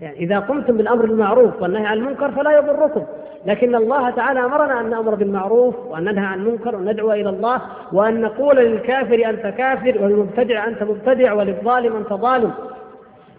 [0.00, 3.02] يعني إذا قمتم بالأمر بالمعروف والنهي عن المنكر فلا يضركم.
[3.46, 7.60] لكن الله تعالى أمرنا أن نأمر بالمعروف وأن ننهى عن المنكر وندعو إلى الله
[7.92, 12.52] وأن نقول للكافر أنت كافر وللمبتدع أنت مبتدع وللظالم أنت ظالم.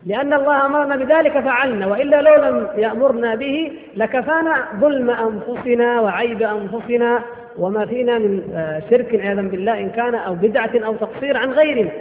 [0.06, 7.20] لأن الله أمرنا بذلك فعلنا وإلا لو لم يأمرنا به لكفانا ظلم أنفسنا وعيب أنفسنا
[7.58, 11.92] وما فينا من آه، شرك عياذا بالله إن كان أو بدعة أو تقصير عن غيرنا.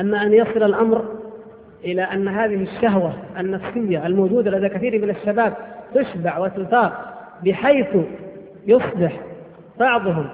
[0.00, 1.04] أما أن يصل الأمر
[1.84, 5.54] إلى أن هذه الشهوة النفسية الموجودة لدى كثير من الشباب
[5.94, 6.92] تشبع وتثار
[7.44, 7.96] بحيث
[8.66, 9.12] يصبح
[9.80, 10.26] بعضهم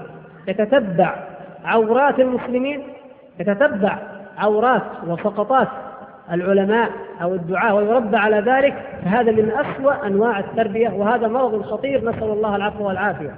[0.49, 1.15] يتتبع
[1.65, 2.83] عورات المسلمين
[3.41, 3.99] يتتبع
[4.39, 5.69] عورات وسقطات
[6.33, 6.91] العلماء
[7.23, 12.57] أو الدعاة ويربى على ذلك فهذا من أسوأ أنواع التربية وهذا مرض خطير نسأل الله
[12.57, 13.35] العفو والعافية.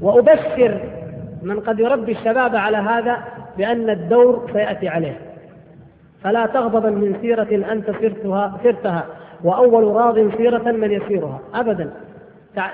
[0.00, 0.80] وأبشر
[1.42, 3.18] من قد يربي الشباب على هذا
[3.58, 5.18] بأن الدور سيأتي عليه.
[6.24, 9.06] فلا تغضبا من سيرة أنت سرتها, سرتها.
[9.44, 11.40] وأول راض سيرة من يسيرها.
[11.54, 11.90] أبدا.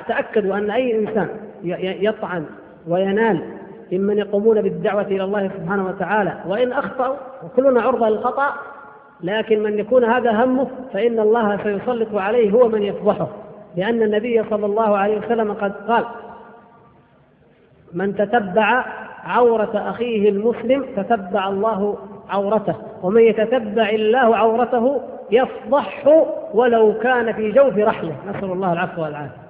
[0.09, 1.29] تأكدوا أن أي إنسان
[2.05, 2.45] يطعن
[2.89, 3.43] وينال
[3.93, 6.35] ممن يقومون بالدعوة إلى الله سبحانه وتعالى.
[6.47, 8.55] وإن أخطأوا وكلنا عرضة للخطأ
[9.21, 13.29] لكن من يكون هذا همه فإن الله سيسلط عليه هو من يفضحه.
[13.77, 16.05] لأن النبي صلى الله عليه وسلم قد قال
[17.95, 18.85] من تتبع
[19.25, 21.99] عورة أخيه المسلم تتبع الله
[22.29, 22.75] عورته.
[23.03, 25.01] ومن يتتبع الله عورته
[25.31, 29.49] يفضحه ولو كان في جوف رحله نسأل الله العفو والعافية.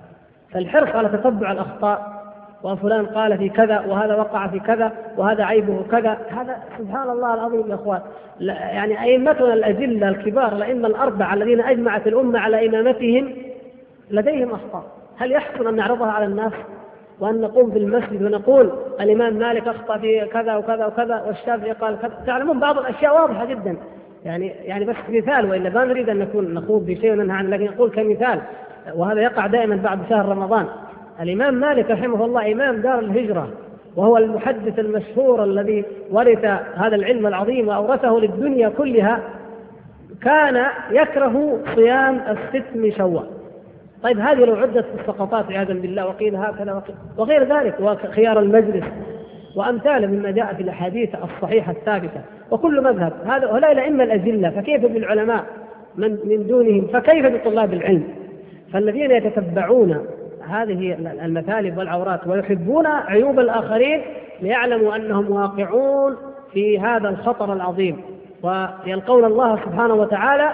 [0.52, 2.18] فالحرص على تتبع الأخطاء
[2.62, 7.70] وفلان قال في كذا وهذا وقع في كذا وهذا عيبه كذا هذا سبحان الله العظيم
[7.70, 8.00] يا أخوان.
[8.40, 13.34] يعني أئمتنا الاجله الكبار الأئمة الأربعة الذين أجمعت الأمة على إمامتهم
[14.10, 14.84] لديهم أخطاء.
[15.16, 16.52] هل يحسن أن نعرضها على الناس؟
[17.20, 22.12] وأن نقوم في المسجد ونقول الإمام مالك أخطأ في كذا وكذا وكذا والشافعي قال كذا.
[22.26, 23.76] تعلمون بعض الأشياء واضحة جدا.
[24.24, 27.90] يعني يعني بس مثال وإلا ما نريد أن نكون نخوض بشيء وننهى عنه لكن نقول
[27.90, 28.40] كمثال
[28.94, 30.66] وهذا يقع دائما بعد شهر رمضان.
[31.20, 33.48] الإمام مالك رحمه الله إمام دار الهجرة
[33.96, 36.44] وهو المحدث المشهور الذي ورث
[36.74, 39.22] هذا العلم العظيم وأورثه للدنيا كلها
[40.22, 43.26] كان يكره صيام الست من شوال.
[44.02, 46.82] طيب هذه لو عدت في السقطات عياذا بالله وقيل هكذا
[47.16, 48.84] وغير ذلك وخيار المجلس
[49.56, 52.20] وامثاله مما جاء في الأحاديث الصحيحة الثابتة.
[52.50, 53.12] وكل مذهب.
[53.26, 55.44] هذا هؤلاء الأئمة الاجله فكيف بالعلماء
[55.96, 58.04] من من دونهم؟ فكيف بطلاب العلم؟
[58.72, 60.06] فالذين يتتبعون
[60.48, 60.92] هذه
[61.24, 64.00] المثالب والعورات ويحبون عيوب الآخرين
[64.42, 66.16] ليعلموا أنهم واقعون
[66.52, 68.00] في هذا الخطر العظيم.
[68.42, 70.52] ويلقون الله سبحانه وتعالى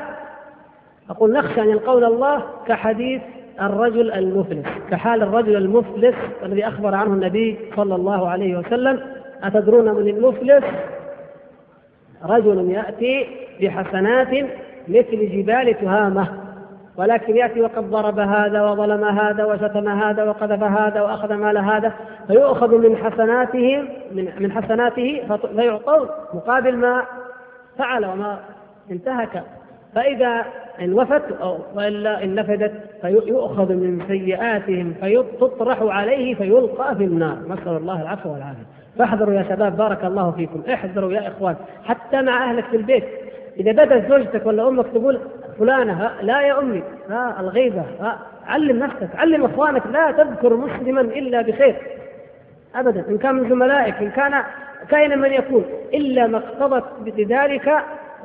[1.10, 3.22] أقول نخشى أن يلقون الله كحديث
[3.60, 9.00] الرجل المفلس كحال الرجل المفلس الذي أخبر عنه النبي صلى الله عليه وسلم
[9.42, 10.64] أتدرون من المفلس؟
[12.28, 13.26] رجل يأتي
[13.60, 14.28] بحسنات
[14.88, 16.28] مثل جبال تهامة
[16.96, 21.92] ولكن يأتي وقد ضرب هذا وظلم هذا وشتم هذا وقذف هذا وأخذ مال هذا
[22.26, 25.22] فيؤخذ من حسناته من من حسناته
[25.56, 27.02] فيعطون مقابل ما
[27.78, 28.38] فعل وما
[28.90, 29.42] انتهك.
[29.94, 30.44] فإذا
[30.80, 37.38] إن وفت أو وإلا إن نفدت فيؤخذ من سيئاتهم فتطرح عليه فيلقى في النار.
[37.48, 38.83] نسأل الله العفو والعافية.
[38.98, 40.62] فاحذروا يا شباب بارك الله فيكم.
[40.72, 43.04] احذروا يا إخوان حتى مع أهلك في البيت.
[43.56, 45.20] إذا بدأت زوجتك ولا أمك تقول
[45.58, 51.42] فلانة لا يا أمي ها الغيبة ها علم نفسك علم إخوانك لا تذكر مسلما إلا
[51.42, 51.76] بخير.
[52.74, 54.42] أبدا إن كان من زملائك إن كان
[54.88, 55.64] كائنا من يكون
[55.94, 57.72] إلا ما اقتضت بذلك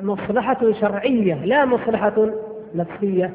[0.00, 2.28] مصلحة شرعية لا مصلحة
[2.74, 3.30] نفسية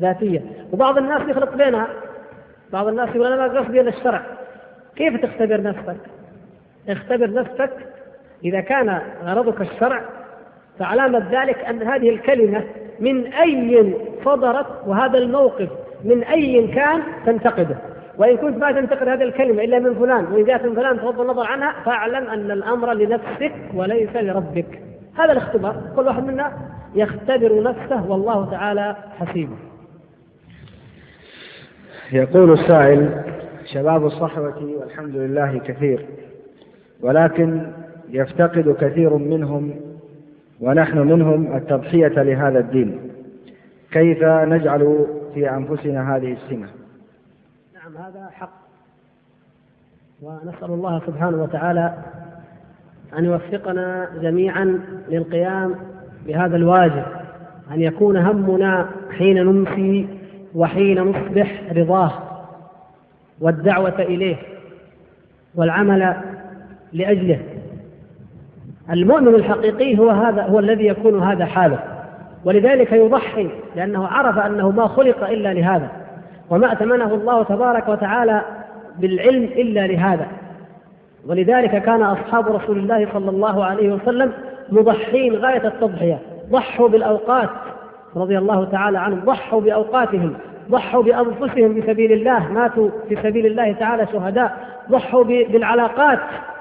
[0.00, 0.42] ذاتية.
[0.72, 1.86] وبعض الناس يخلط بينها.
[2.72, 4.22] بعض الناس يقول أنا ما قصدي إلا الشرع.
[4.96, 5.96] كيف تختبر نفسك؟
[6.88, 7.70] اختبر نفسك.
[8.44, 10.04] إذا كان غرضك الشرع
[10.78, 12.64] فعلامة ذلك أن هذه الكلمة
[13.00, 15.68] من أي صدرت وهذا الموقف
[16.04, 17.76] من أي كان تنتقده.
[18.18, 21.46] وإن كنت ما تنتقد هذه الكلمة إلا من فلان وإن جاءت من فلان تغض النظر
[21.46, 24.82] عنها فاعلم أن الأمر لنفسك وليس لربك.
[25.18, 25.82] هذا الاختبار.
[25.96, 26.52] كل واحد منا
[26.94, 29.56] يختبر نفسه والله تعالى حسيبه.
[32.12, 33.22] يقول السائل
[33.64, 36.06] شباب الصحوة والحمد لله كثير.
[37.02, 37.72] ولكن
[38.08, 39.74] يفتقد كثير منهم
[40.60, 43.00] ونحن منهم التضحية لهذا الدين.
[43.92, 46.68] كيف نجعل في أنفسنا هذه السمة؟
[47.74, 48.60] نعم هذا حق.
[50.22, 51.94] ونسأل الله سبحانه وتعالى
[53.18, 55.74] أن يوفقنا جميعا للقيام
[56.26, 57.04] بهذا الواجب
[57.70, 60.08] أن يكون همنا حين نمسي
[60.54, 62.12] وحين نصبح رضاه
[63.40, 64.36] والدعوة إليه
[65.54, 66.16] والعمل
[66.92, 67.38] لأجله.
[68.90, 71.78] المؤمن الحقيقي هو هذا هو الذي يكون هذا حاله.
[72.44, 75.88] ولذلك يضحي لأنه عرف أنه ما خلق إلا لهذا
[76.50, 78.42] وما أتمنه الله تبارك وتعالى
[78.98, 80.26] بالعلم إلا لهذا.
[81.26, 84.32] ولذلك كان أصحاب رسول الله صلى الله عليه وسلم
[84.72, 86.18] مضحين غاية التضحية.
[86.50, 87.48] ضحوا بالأوقات
[88.16, 90.34] رضي الله تعالى عنهم ضحوا بأوقاتهم
[90.70, 94.56] ضحوا بأنفسهم في سبيل الله ماتوا في سبيل الله تعالى شهداء
[94.90, 96.18] ضحوا بالعلاقات.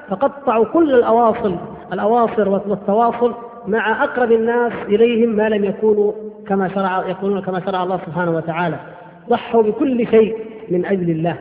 [0.10, 1.56] فقطعوا كل الأواصل
[1.94, 3.34] الأواصر والتواصل
[3.68, 6.12] مع أقرب الناس إليهم ما لم يكونوا
[6.48, 8.76] كما شرع يكونون كما شرع الله سبحانه وتعالى.
[9.30, 10.36] ضحوا بكل شيء
[10.70, 11.36] من أجل الله.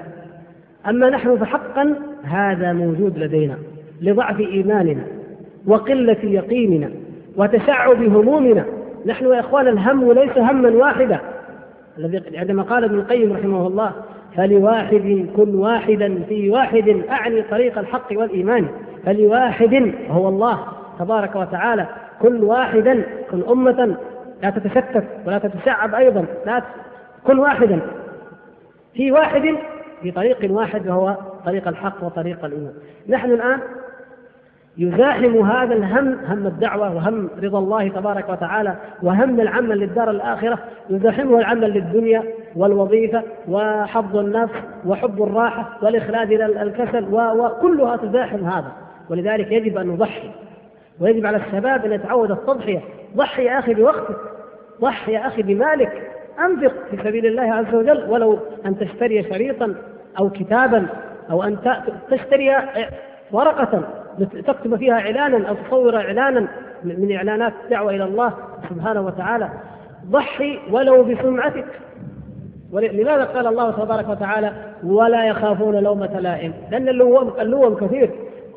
[0.88, 1.94] أما نحن فحقا
[2.24, 3.54] هذا موجود لدينا
[4.00, 5.02] لضعف إيماننا
[5.66, 6.90] وقلة يقيننا
[7.36, 8.64] وتشعب همومنا.
[9.06, 11.20] نحن يا إخوان الهم ليس هما واحدا.
[11.98, 13.92] الذي عندما قال ابن القيم رحمه الله
[14.36, 18.68] فلواحد كن واحدا في واحد أعني طريق الحق والإيمان.
[19.04, 20.66] فلواحد هو الله
[20.98, 21.86] تبارك وتعالى.
[22.20, 23.96] كن واحدا كن أمة.
[24.42, 26.24] لا تتشتت ولا تتشعب أيضا.
[26.46, 26.62] لا
[27.26, 27.80] كن واحدا.
[28.94, 29.54] في واحد
[30.02, 31.16] في طريق واحد وهو
[31.46, 32.72] طريق الحق وطريق الإيمان.
[33.08, 33.58] نحن الآن
[34.78, 40.58] يزاحم هذا الهم هم الدعوة وهم رضا الله تبارك وتعالى وهم العمل للدار الآخرة.
[40.90, 42.22] يزاحمه العمل للدنيا.
[42.58, 44.54] والوظيفة وحظ النفس
[44.86, 48.72] وحب الراحة والإخلاد إلى الكسل وكلها تزاحم هذا.
[49.10, 50.30] ولذلك يجب أن نضحي.
[51.00, 52.80] ويجب على الشباب أن يتعود التضحية.
[53.16, 54.16] ضحي يا أخي بوقتك.
[54.80, 56.10] ضحي يا أخي بمالك.
[56.44, 58.10] أنفق في سبيل الله عز وجل.
[58.10, 59.74] ولو أن تشتري شريطا
[60.18, 60.86] أو كتابا
[61.30, 61.58] أو أن
[62.10, 62.56] تشتري
[63.32, 63.82] ورقة
[64.46, 66.48] تكتب فيها إعلانا أو تصور إعلانا
[66.84, 68.32] من إعلانات الدعوة إلى الله
[68.70, 69.48] سبحانه وتعالى.
[70.10, 71.66] ضحي ولو بسمعتك.
[72.72, 74.52] لماذا قال الله تبارك وتعالى
[74.84, 78.10] ولا يخافون لومة لائم لأن اللوم, اللوم كثير.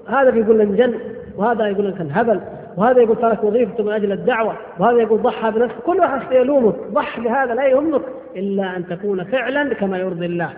[0.07, 0.93] هذا بيقول لك جن
[1.37, 2.41] وهذا يقول لك هبل
[2.77, 5.79] وهذا يقول ترك وظيفته من أجل الدعوة وهذا يقول ضحى بنفسه.
[5.85, 6.75] كل واحد يلومك.
[6.91, 8.01] ضح بهذا لا يهمك
[8.35, 10.49] إلا أن تكون فعلا كما يرضي الله.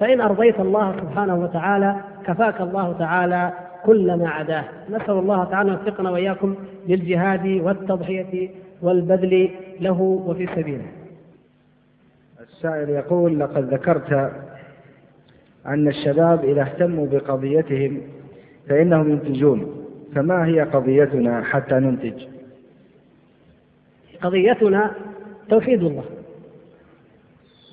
[0.00, 1.96] فإن أرضيت الله سبحانه وتعالى
[2.26, 3.52] كفاك الله تعالى
[3.84, 4.64] كل ما عداه.
[4.90, 6.54] نسأل الله تعالى أن يوفقنا وإياكم
[6.88, 8.50] للجهاد والتضحية
[8.82, 9.50] والبذل
[9.80, 11.01] له وفي سبيله.
[12.64, 14.12] السائل يقول لقد ذكرت
[15.66, 18.00] أن الشباب إذا اهتموا بقضيتهم
[18.68, 22.26] فإنهم ينتجون فما هي قضيتنا حتى ننتج؟
[24.22, 24.90] قضيتنا
[25.48, 26.04] توحيد الله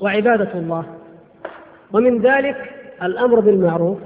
[0.02, 0.86] وعبادة الله
[1.94, 2.72] ومن ذلك
[3.04, 4.00] الأمر بالمعروف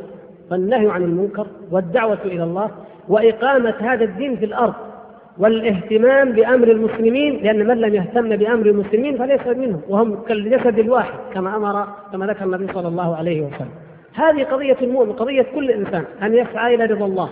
[0.52, 2.72] والنهي عن المنكر والدعوة إلى الله
[3.08, 4.93] وإقامة هذا الدين في الأرض.
[5.38, 11.56] والاهتمام بأمر المسلمين لأن من لم يهتم بأمر المسلمين فليس منهم وهم كالجسد الواحد كما
[11.56, 13.70] أمر كما ذكر النبي صلى الله عليه وسلم.
[14.14, 17.30] هذه قضية المؤمن قضية كل إنسان أن يسعى إلى رضا الله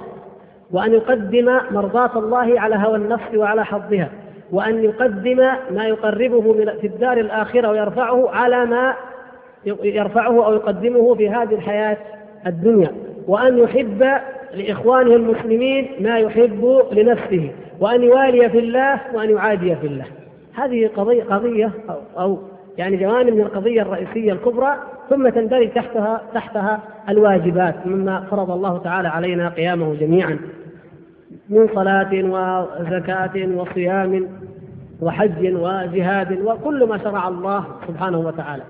[0.71, 4.09] وأن يقدم مرضاة الله على هوى النفس وعلى حظها
[4.51, 5.37] وأن يقدم
[5.71, 8.93] ما يقربه من في الدار الآخرة ويرفعه على ما
[9.83, 11.97] يرفعه أو يقدمه في هذه الحياة
[12.47, 12.91] الدنيا
[13.27, 14.05] وأن يحب
[14.53, 17.51] لإخوانه المسلمين ما يحب لنفسه.
[17.81, 20.05] وأن يوالي في الله وأن يعادي في الله.
[20.53, 22.39] هذه قضية قضية أو, أو
[22.77, 24.75] يعني جوانب من القضية الرئيسية الكبرى
[25.09, 26.79] ثم تندرج تحتها تحتها
[27.09, 30.39] الواجبات مما فرض الله تعالى علينا قيامه جميعا.
[31.49, 34.27] من صلاة وزكاة وصيام
[35.01, 38.63] وحج وجهاد وكل ما شرع الله سبحانه وتعالى.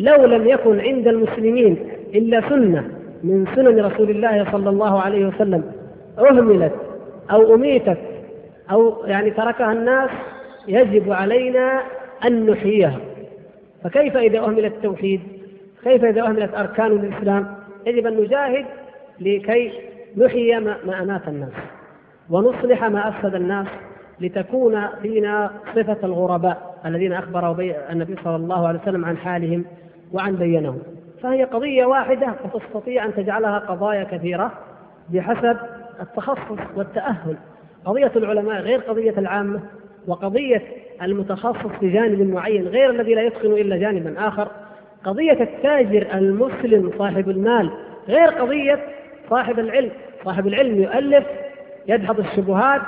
[0.00, 1.78] لو لم يكن عند المسلمين
[2.14, 2.88] إلا سنة
[3.24, 5.64] من سنن رسول الله صلى الله عليه وسلم
[6.18, 6.72] أهملت
[7.30, 7.98] أو أميتت
[8.70, 10.10] أو يعني تركها الناس
[10.68, 11.82] يجب علينا
[12.26, 12.98] أن نحييها.
[13.84, 15.20] فكيف إذا أهمل التوحيد؟
[15.84, 17.54] كيف إذا أهملت أركان الإسلام؟
[17.86, 18.66] يجب أن نجاهد
[19.20, 19.72] لكي
[20.16, 21.52] نحيي ما أمات الناس
[22.30, 23.66] ونصلح ما أفسد الناس
[24.20, 27.60] لتكون فينا صفة الغرباء الذين أخبر
[27.90, 29.64] النبي صلى الله عليه وسلم عن حالهم
[30.12, 30.78] وعن بينهم
[31.22, 34.52] فهي قضية واحدة وتستطيع أن تجعلها قضايا كثيرة
[35.08, 35.56] بحسب
[36.00, 37.36] التخصص والتأهل.
[37.84, 39.60] قضية العلماء غير قضية العامة
[40.06, 40.62] وقضية
[41.02, 44.48] المتخصص في جانب معين غير الذي لا يتقن إلا جانبا آخر.
[45.04, 47.70] قضية التاجر المسلم صاحب المال
[48.08, 48.78] غير قضية
[49.30, 49.90] صاحب العلم.
[50.24, 51.24] صاحب العلم يؤلف
[51.88, 52.82] يدحض الشبهات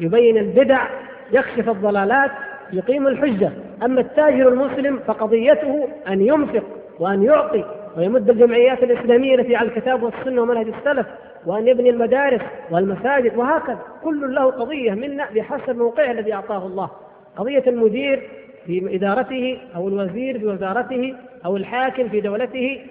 [0.00, 0.86] يبين البدع
[1.32, 2.30] يكشف الضلالات
[2.72, 3.50] يقيم الحجة.
[3.82, 6.64] أما التاجر المسلم فقضيته أن ينفق
[6.98, 7.64] وأن يعطي
[7.96, 11.06] ويمد الجمعيات الإسلامية التي على الكتاب والسنة ومنهج السلف
[11.46, 12.40] وأن يبني المدارس
[12.70, 13.78] والمساجد وهكذا.
[14.02, 16.90] كل له قضية منا بحسب موقعه الذي أعطاه الله.
[17.36, 18.30] قضية المدير
[18.66, 21.14] في إدارته أو الوزير في وزارته
[21.44, 22.86] أو الحاكم في دولته.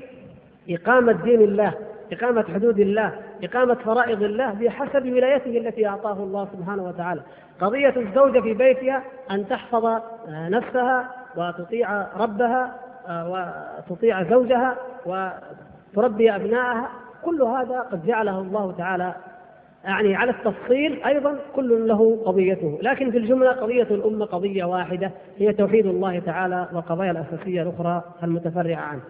[0.70, 1.74] إقامة دين الله
[2.12, 7.22] إقامة حدود الله إقامة فرائض الله بحسب ولايته التي أعطاه الله سبحانه وتعالى.
[7.62, 12.76] قضية الزوجة في بيتها أن تحفظ نفسها وتطيع ربها
[13.10, 16.89] وتطيع زوجها وتربي أبنائها
[17.24, 19.16] كل هذا قد جعله الله تعالى
[19.84, 22.80] يعني على التفصيل أيضا كل له قضيته.
[22.82, 28.82] لكن في الجملة قضية الأمة قضية واحدة هي توحيد الله تعالى والقضايا الأساسية الأخرى المتفرعة
[28.82, 29.01] عنه.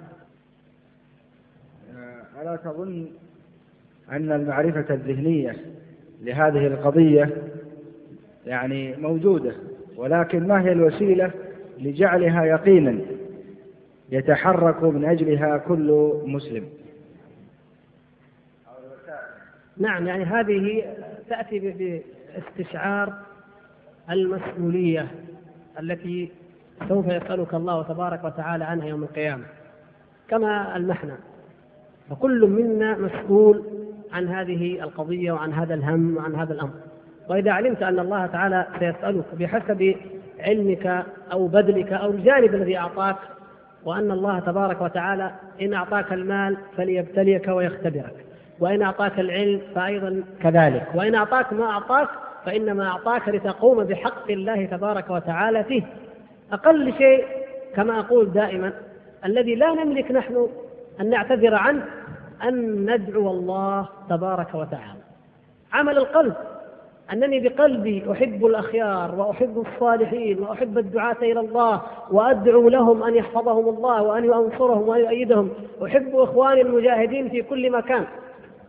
[2.41, 3.07] ألا تظن
[4.11, 5.55] أن المعرفة الذهنية
[6.21, 7.29] لهذه القضية
[8.45, 9.53] يعني موجودة
[9.97, 11.31] ولكن ما هي الوسيلة
[11.79, 12.99] لجعلها يقينا؟
[14.11, 16.69] يتحرك من أجلها كل مسلم.
[19.77, 20.83] نعم يعني هذه
[21.29, 23.13] تأتي باستشعار
[24.09, 25.07] المسؤولية
[25.79, 26.31] التي
[26.89, 29.43] سوف يسألك الله تبارك وتعالى عنها يوم القيامة
[30.27, 31.17] كما المحنة.
[32.09, 33.63] فكل منا مسؤول
[34.11, 36.73] عن هذه القضية وعن هذا الهم وعن هذا الأمر.
[37.29, 39.95] وإذا علمت أن الله تعالى سيسألك بحسب
[40.39, 43.15] علمك أو بذلك أو الجانب الذي أعطاك
[43.85, 45.31] وأن الله تبارك وتعالى
[45.61, 48.25] إن أعطاك المال فليبتليك ويختبرك
[48.59, 52.09] وإن أعطاك العلم فأيضا كذلك وإن أعطاك ما أعطاك
[52.45, 55.83] فإنما أعطاك لتقوم بحق الله تبارك وتعالى فيه.
[56.53, 57.25] أقل شيء
[57.75, 58.73] كما أقول دائما
[59.25, 60.49] الذي لا نملك نحن
[61.01, 61.85] أن نعتذر عنه
[62.43, 64.99] أن ندعو الله تبارك وتعالى.
[65.73, 66.33] عمل القلب
[67.11, 71.81] أنني بقلبي أحب الأخيار وأحب الصالحين وأحب الدعاة إلى الله
[72.11, 75.49] وأدعو لهم أن يحفظهم الله وأن ينصرهم وأن يؤيدهم.
[75.85, 78.05] أحب إخواني المجاهدين في كل مكان.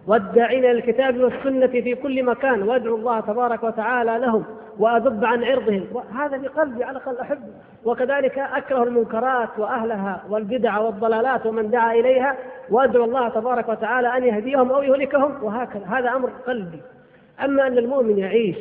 [0.06, 2.62] والداعين الكتاب والسنة في كل مكان.
[2.62, 4.44] وأدعو الله تبارك وتعالى لهم
[4.78, 5.86] وأذب عن عرضهم.
[6.18, 7.42] هذا بقلبي على الأقل أحب
[7.84, 12.36] وكذلك أكره المنكرات وأهلها والبدع والضلالات ومن دعا إليها.
[12.70, 15.44] وأدعو الله تبارك وتعالى أن يهديهم أو يهلكهم.
[15.44, 15.84] وهكذا.
[15.86, 16.80] هذا أمر قلبي.
[17.40, 18.56] أما أن المؤمن يعيش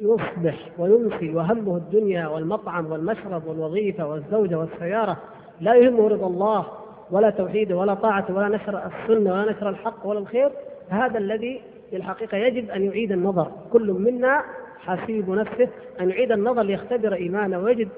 [0.00, 5.16] يصبح ويمسي وهمه الدنيا والمطعم والمشرب والوظيفة والزوجة والسيارة
[5.60, 6.66] لا يهمه رضا الله
[7.10, 10.50] ولا توحيده ولا طاعته ولا نشر السنة ولا نشر الحق ولا الخير.
[10.88, 11.60] هذا الذي
[11.90, 13.52] في الحقيقة يجب أن يعيد النظر.
[13.72, 14.44] كل منا
[14.78, 15.68] حسيب نفسه
[16.00, 17.88] أن يعيد النظر ليختبر إيمانه ويجد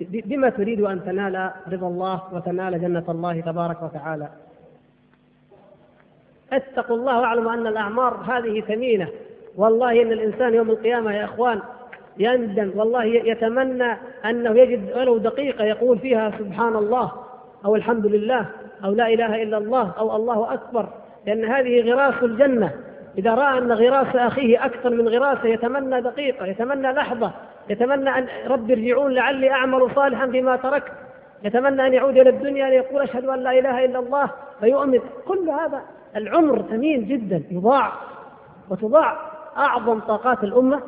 [0.00, 4.28] بما تريد أن تنال رضا الله وتنال جنة الله تبارك وتعالى.
[6.52, 9.08] اتقوا الله واعلموا أن الأعمار هذه ثمينة.
[9.56, 11.60] والله إن الإنسان يوم القيامة يا إخوان
[12.18, 17.12] يندم والله يتمنى أنه يجد ولو دقيقة يقول فيها سبحان الله
[17.64, 18.46] أو الحمد لله
[18.84, 20.88] أو لا إله إلا الله أو الله أكبر
[21.26, 22.72] لأن هذه غراس الجنة.
[23.18, 27.32] إذا رأى أن غراس أخيه أكثر من غراسه يتمنى دقيقة يتمنى لحظة
[27.70, 30.92] يتمنى أن رب ارجعون لعلي أعمل صالحا بما تركت
[31.44, 34.30] يتمنى أن يعود إلى الدنيا ليقول أشهد أن لا إله إلا الله
[34.60, 35.82] فيؤمن كل هذا
[36.16, 37.92] العمر ثمين جدا يضاع
[38.70, 39.29] وتضاع.
[39.60, 40.80] أعظم طاقات الأمة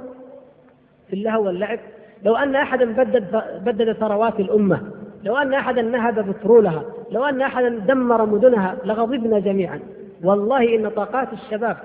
[1.08, 1.78] في اللهو واللعب.
[2.24, 4.80] لو أن أحدا بدد بدد ثروات الأمة
[5.24, 9.80] لو أن أحدا نهب بترولها لو أن أحدا دمر مدنها لغضبنا جميعا.
[10.24, 11.76] والله إن طاقات الشباب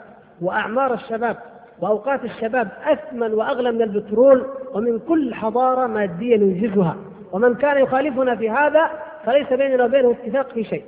[0.42, 1.38] وأعمار الشباب
[1.82, 6.96] وأوقات الشباب أثمن وأغلى من البترول ومن كل حضارة مادية ننجزها
[7.32, 8.90] ومن كان يخالفنا في هذا
[9.26, 10.84] فليس بيننا وبينه اتفاق في شيء.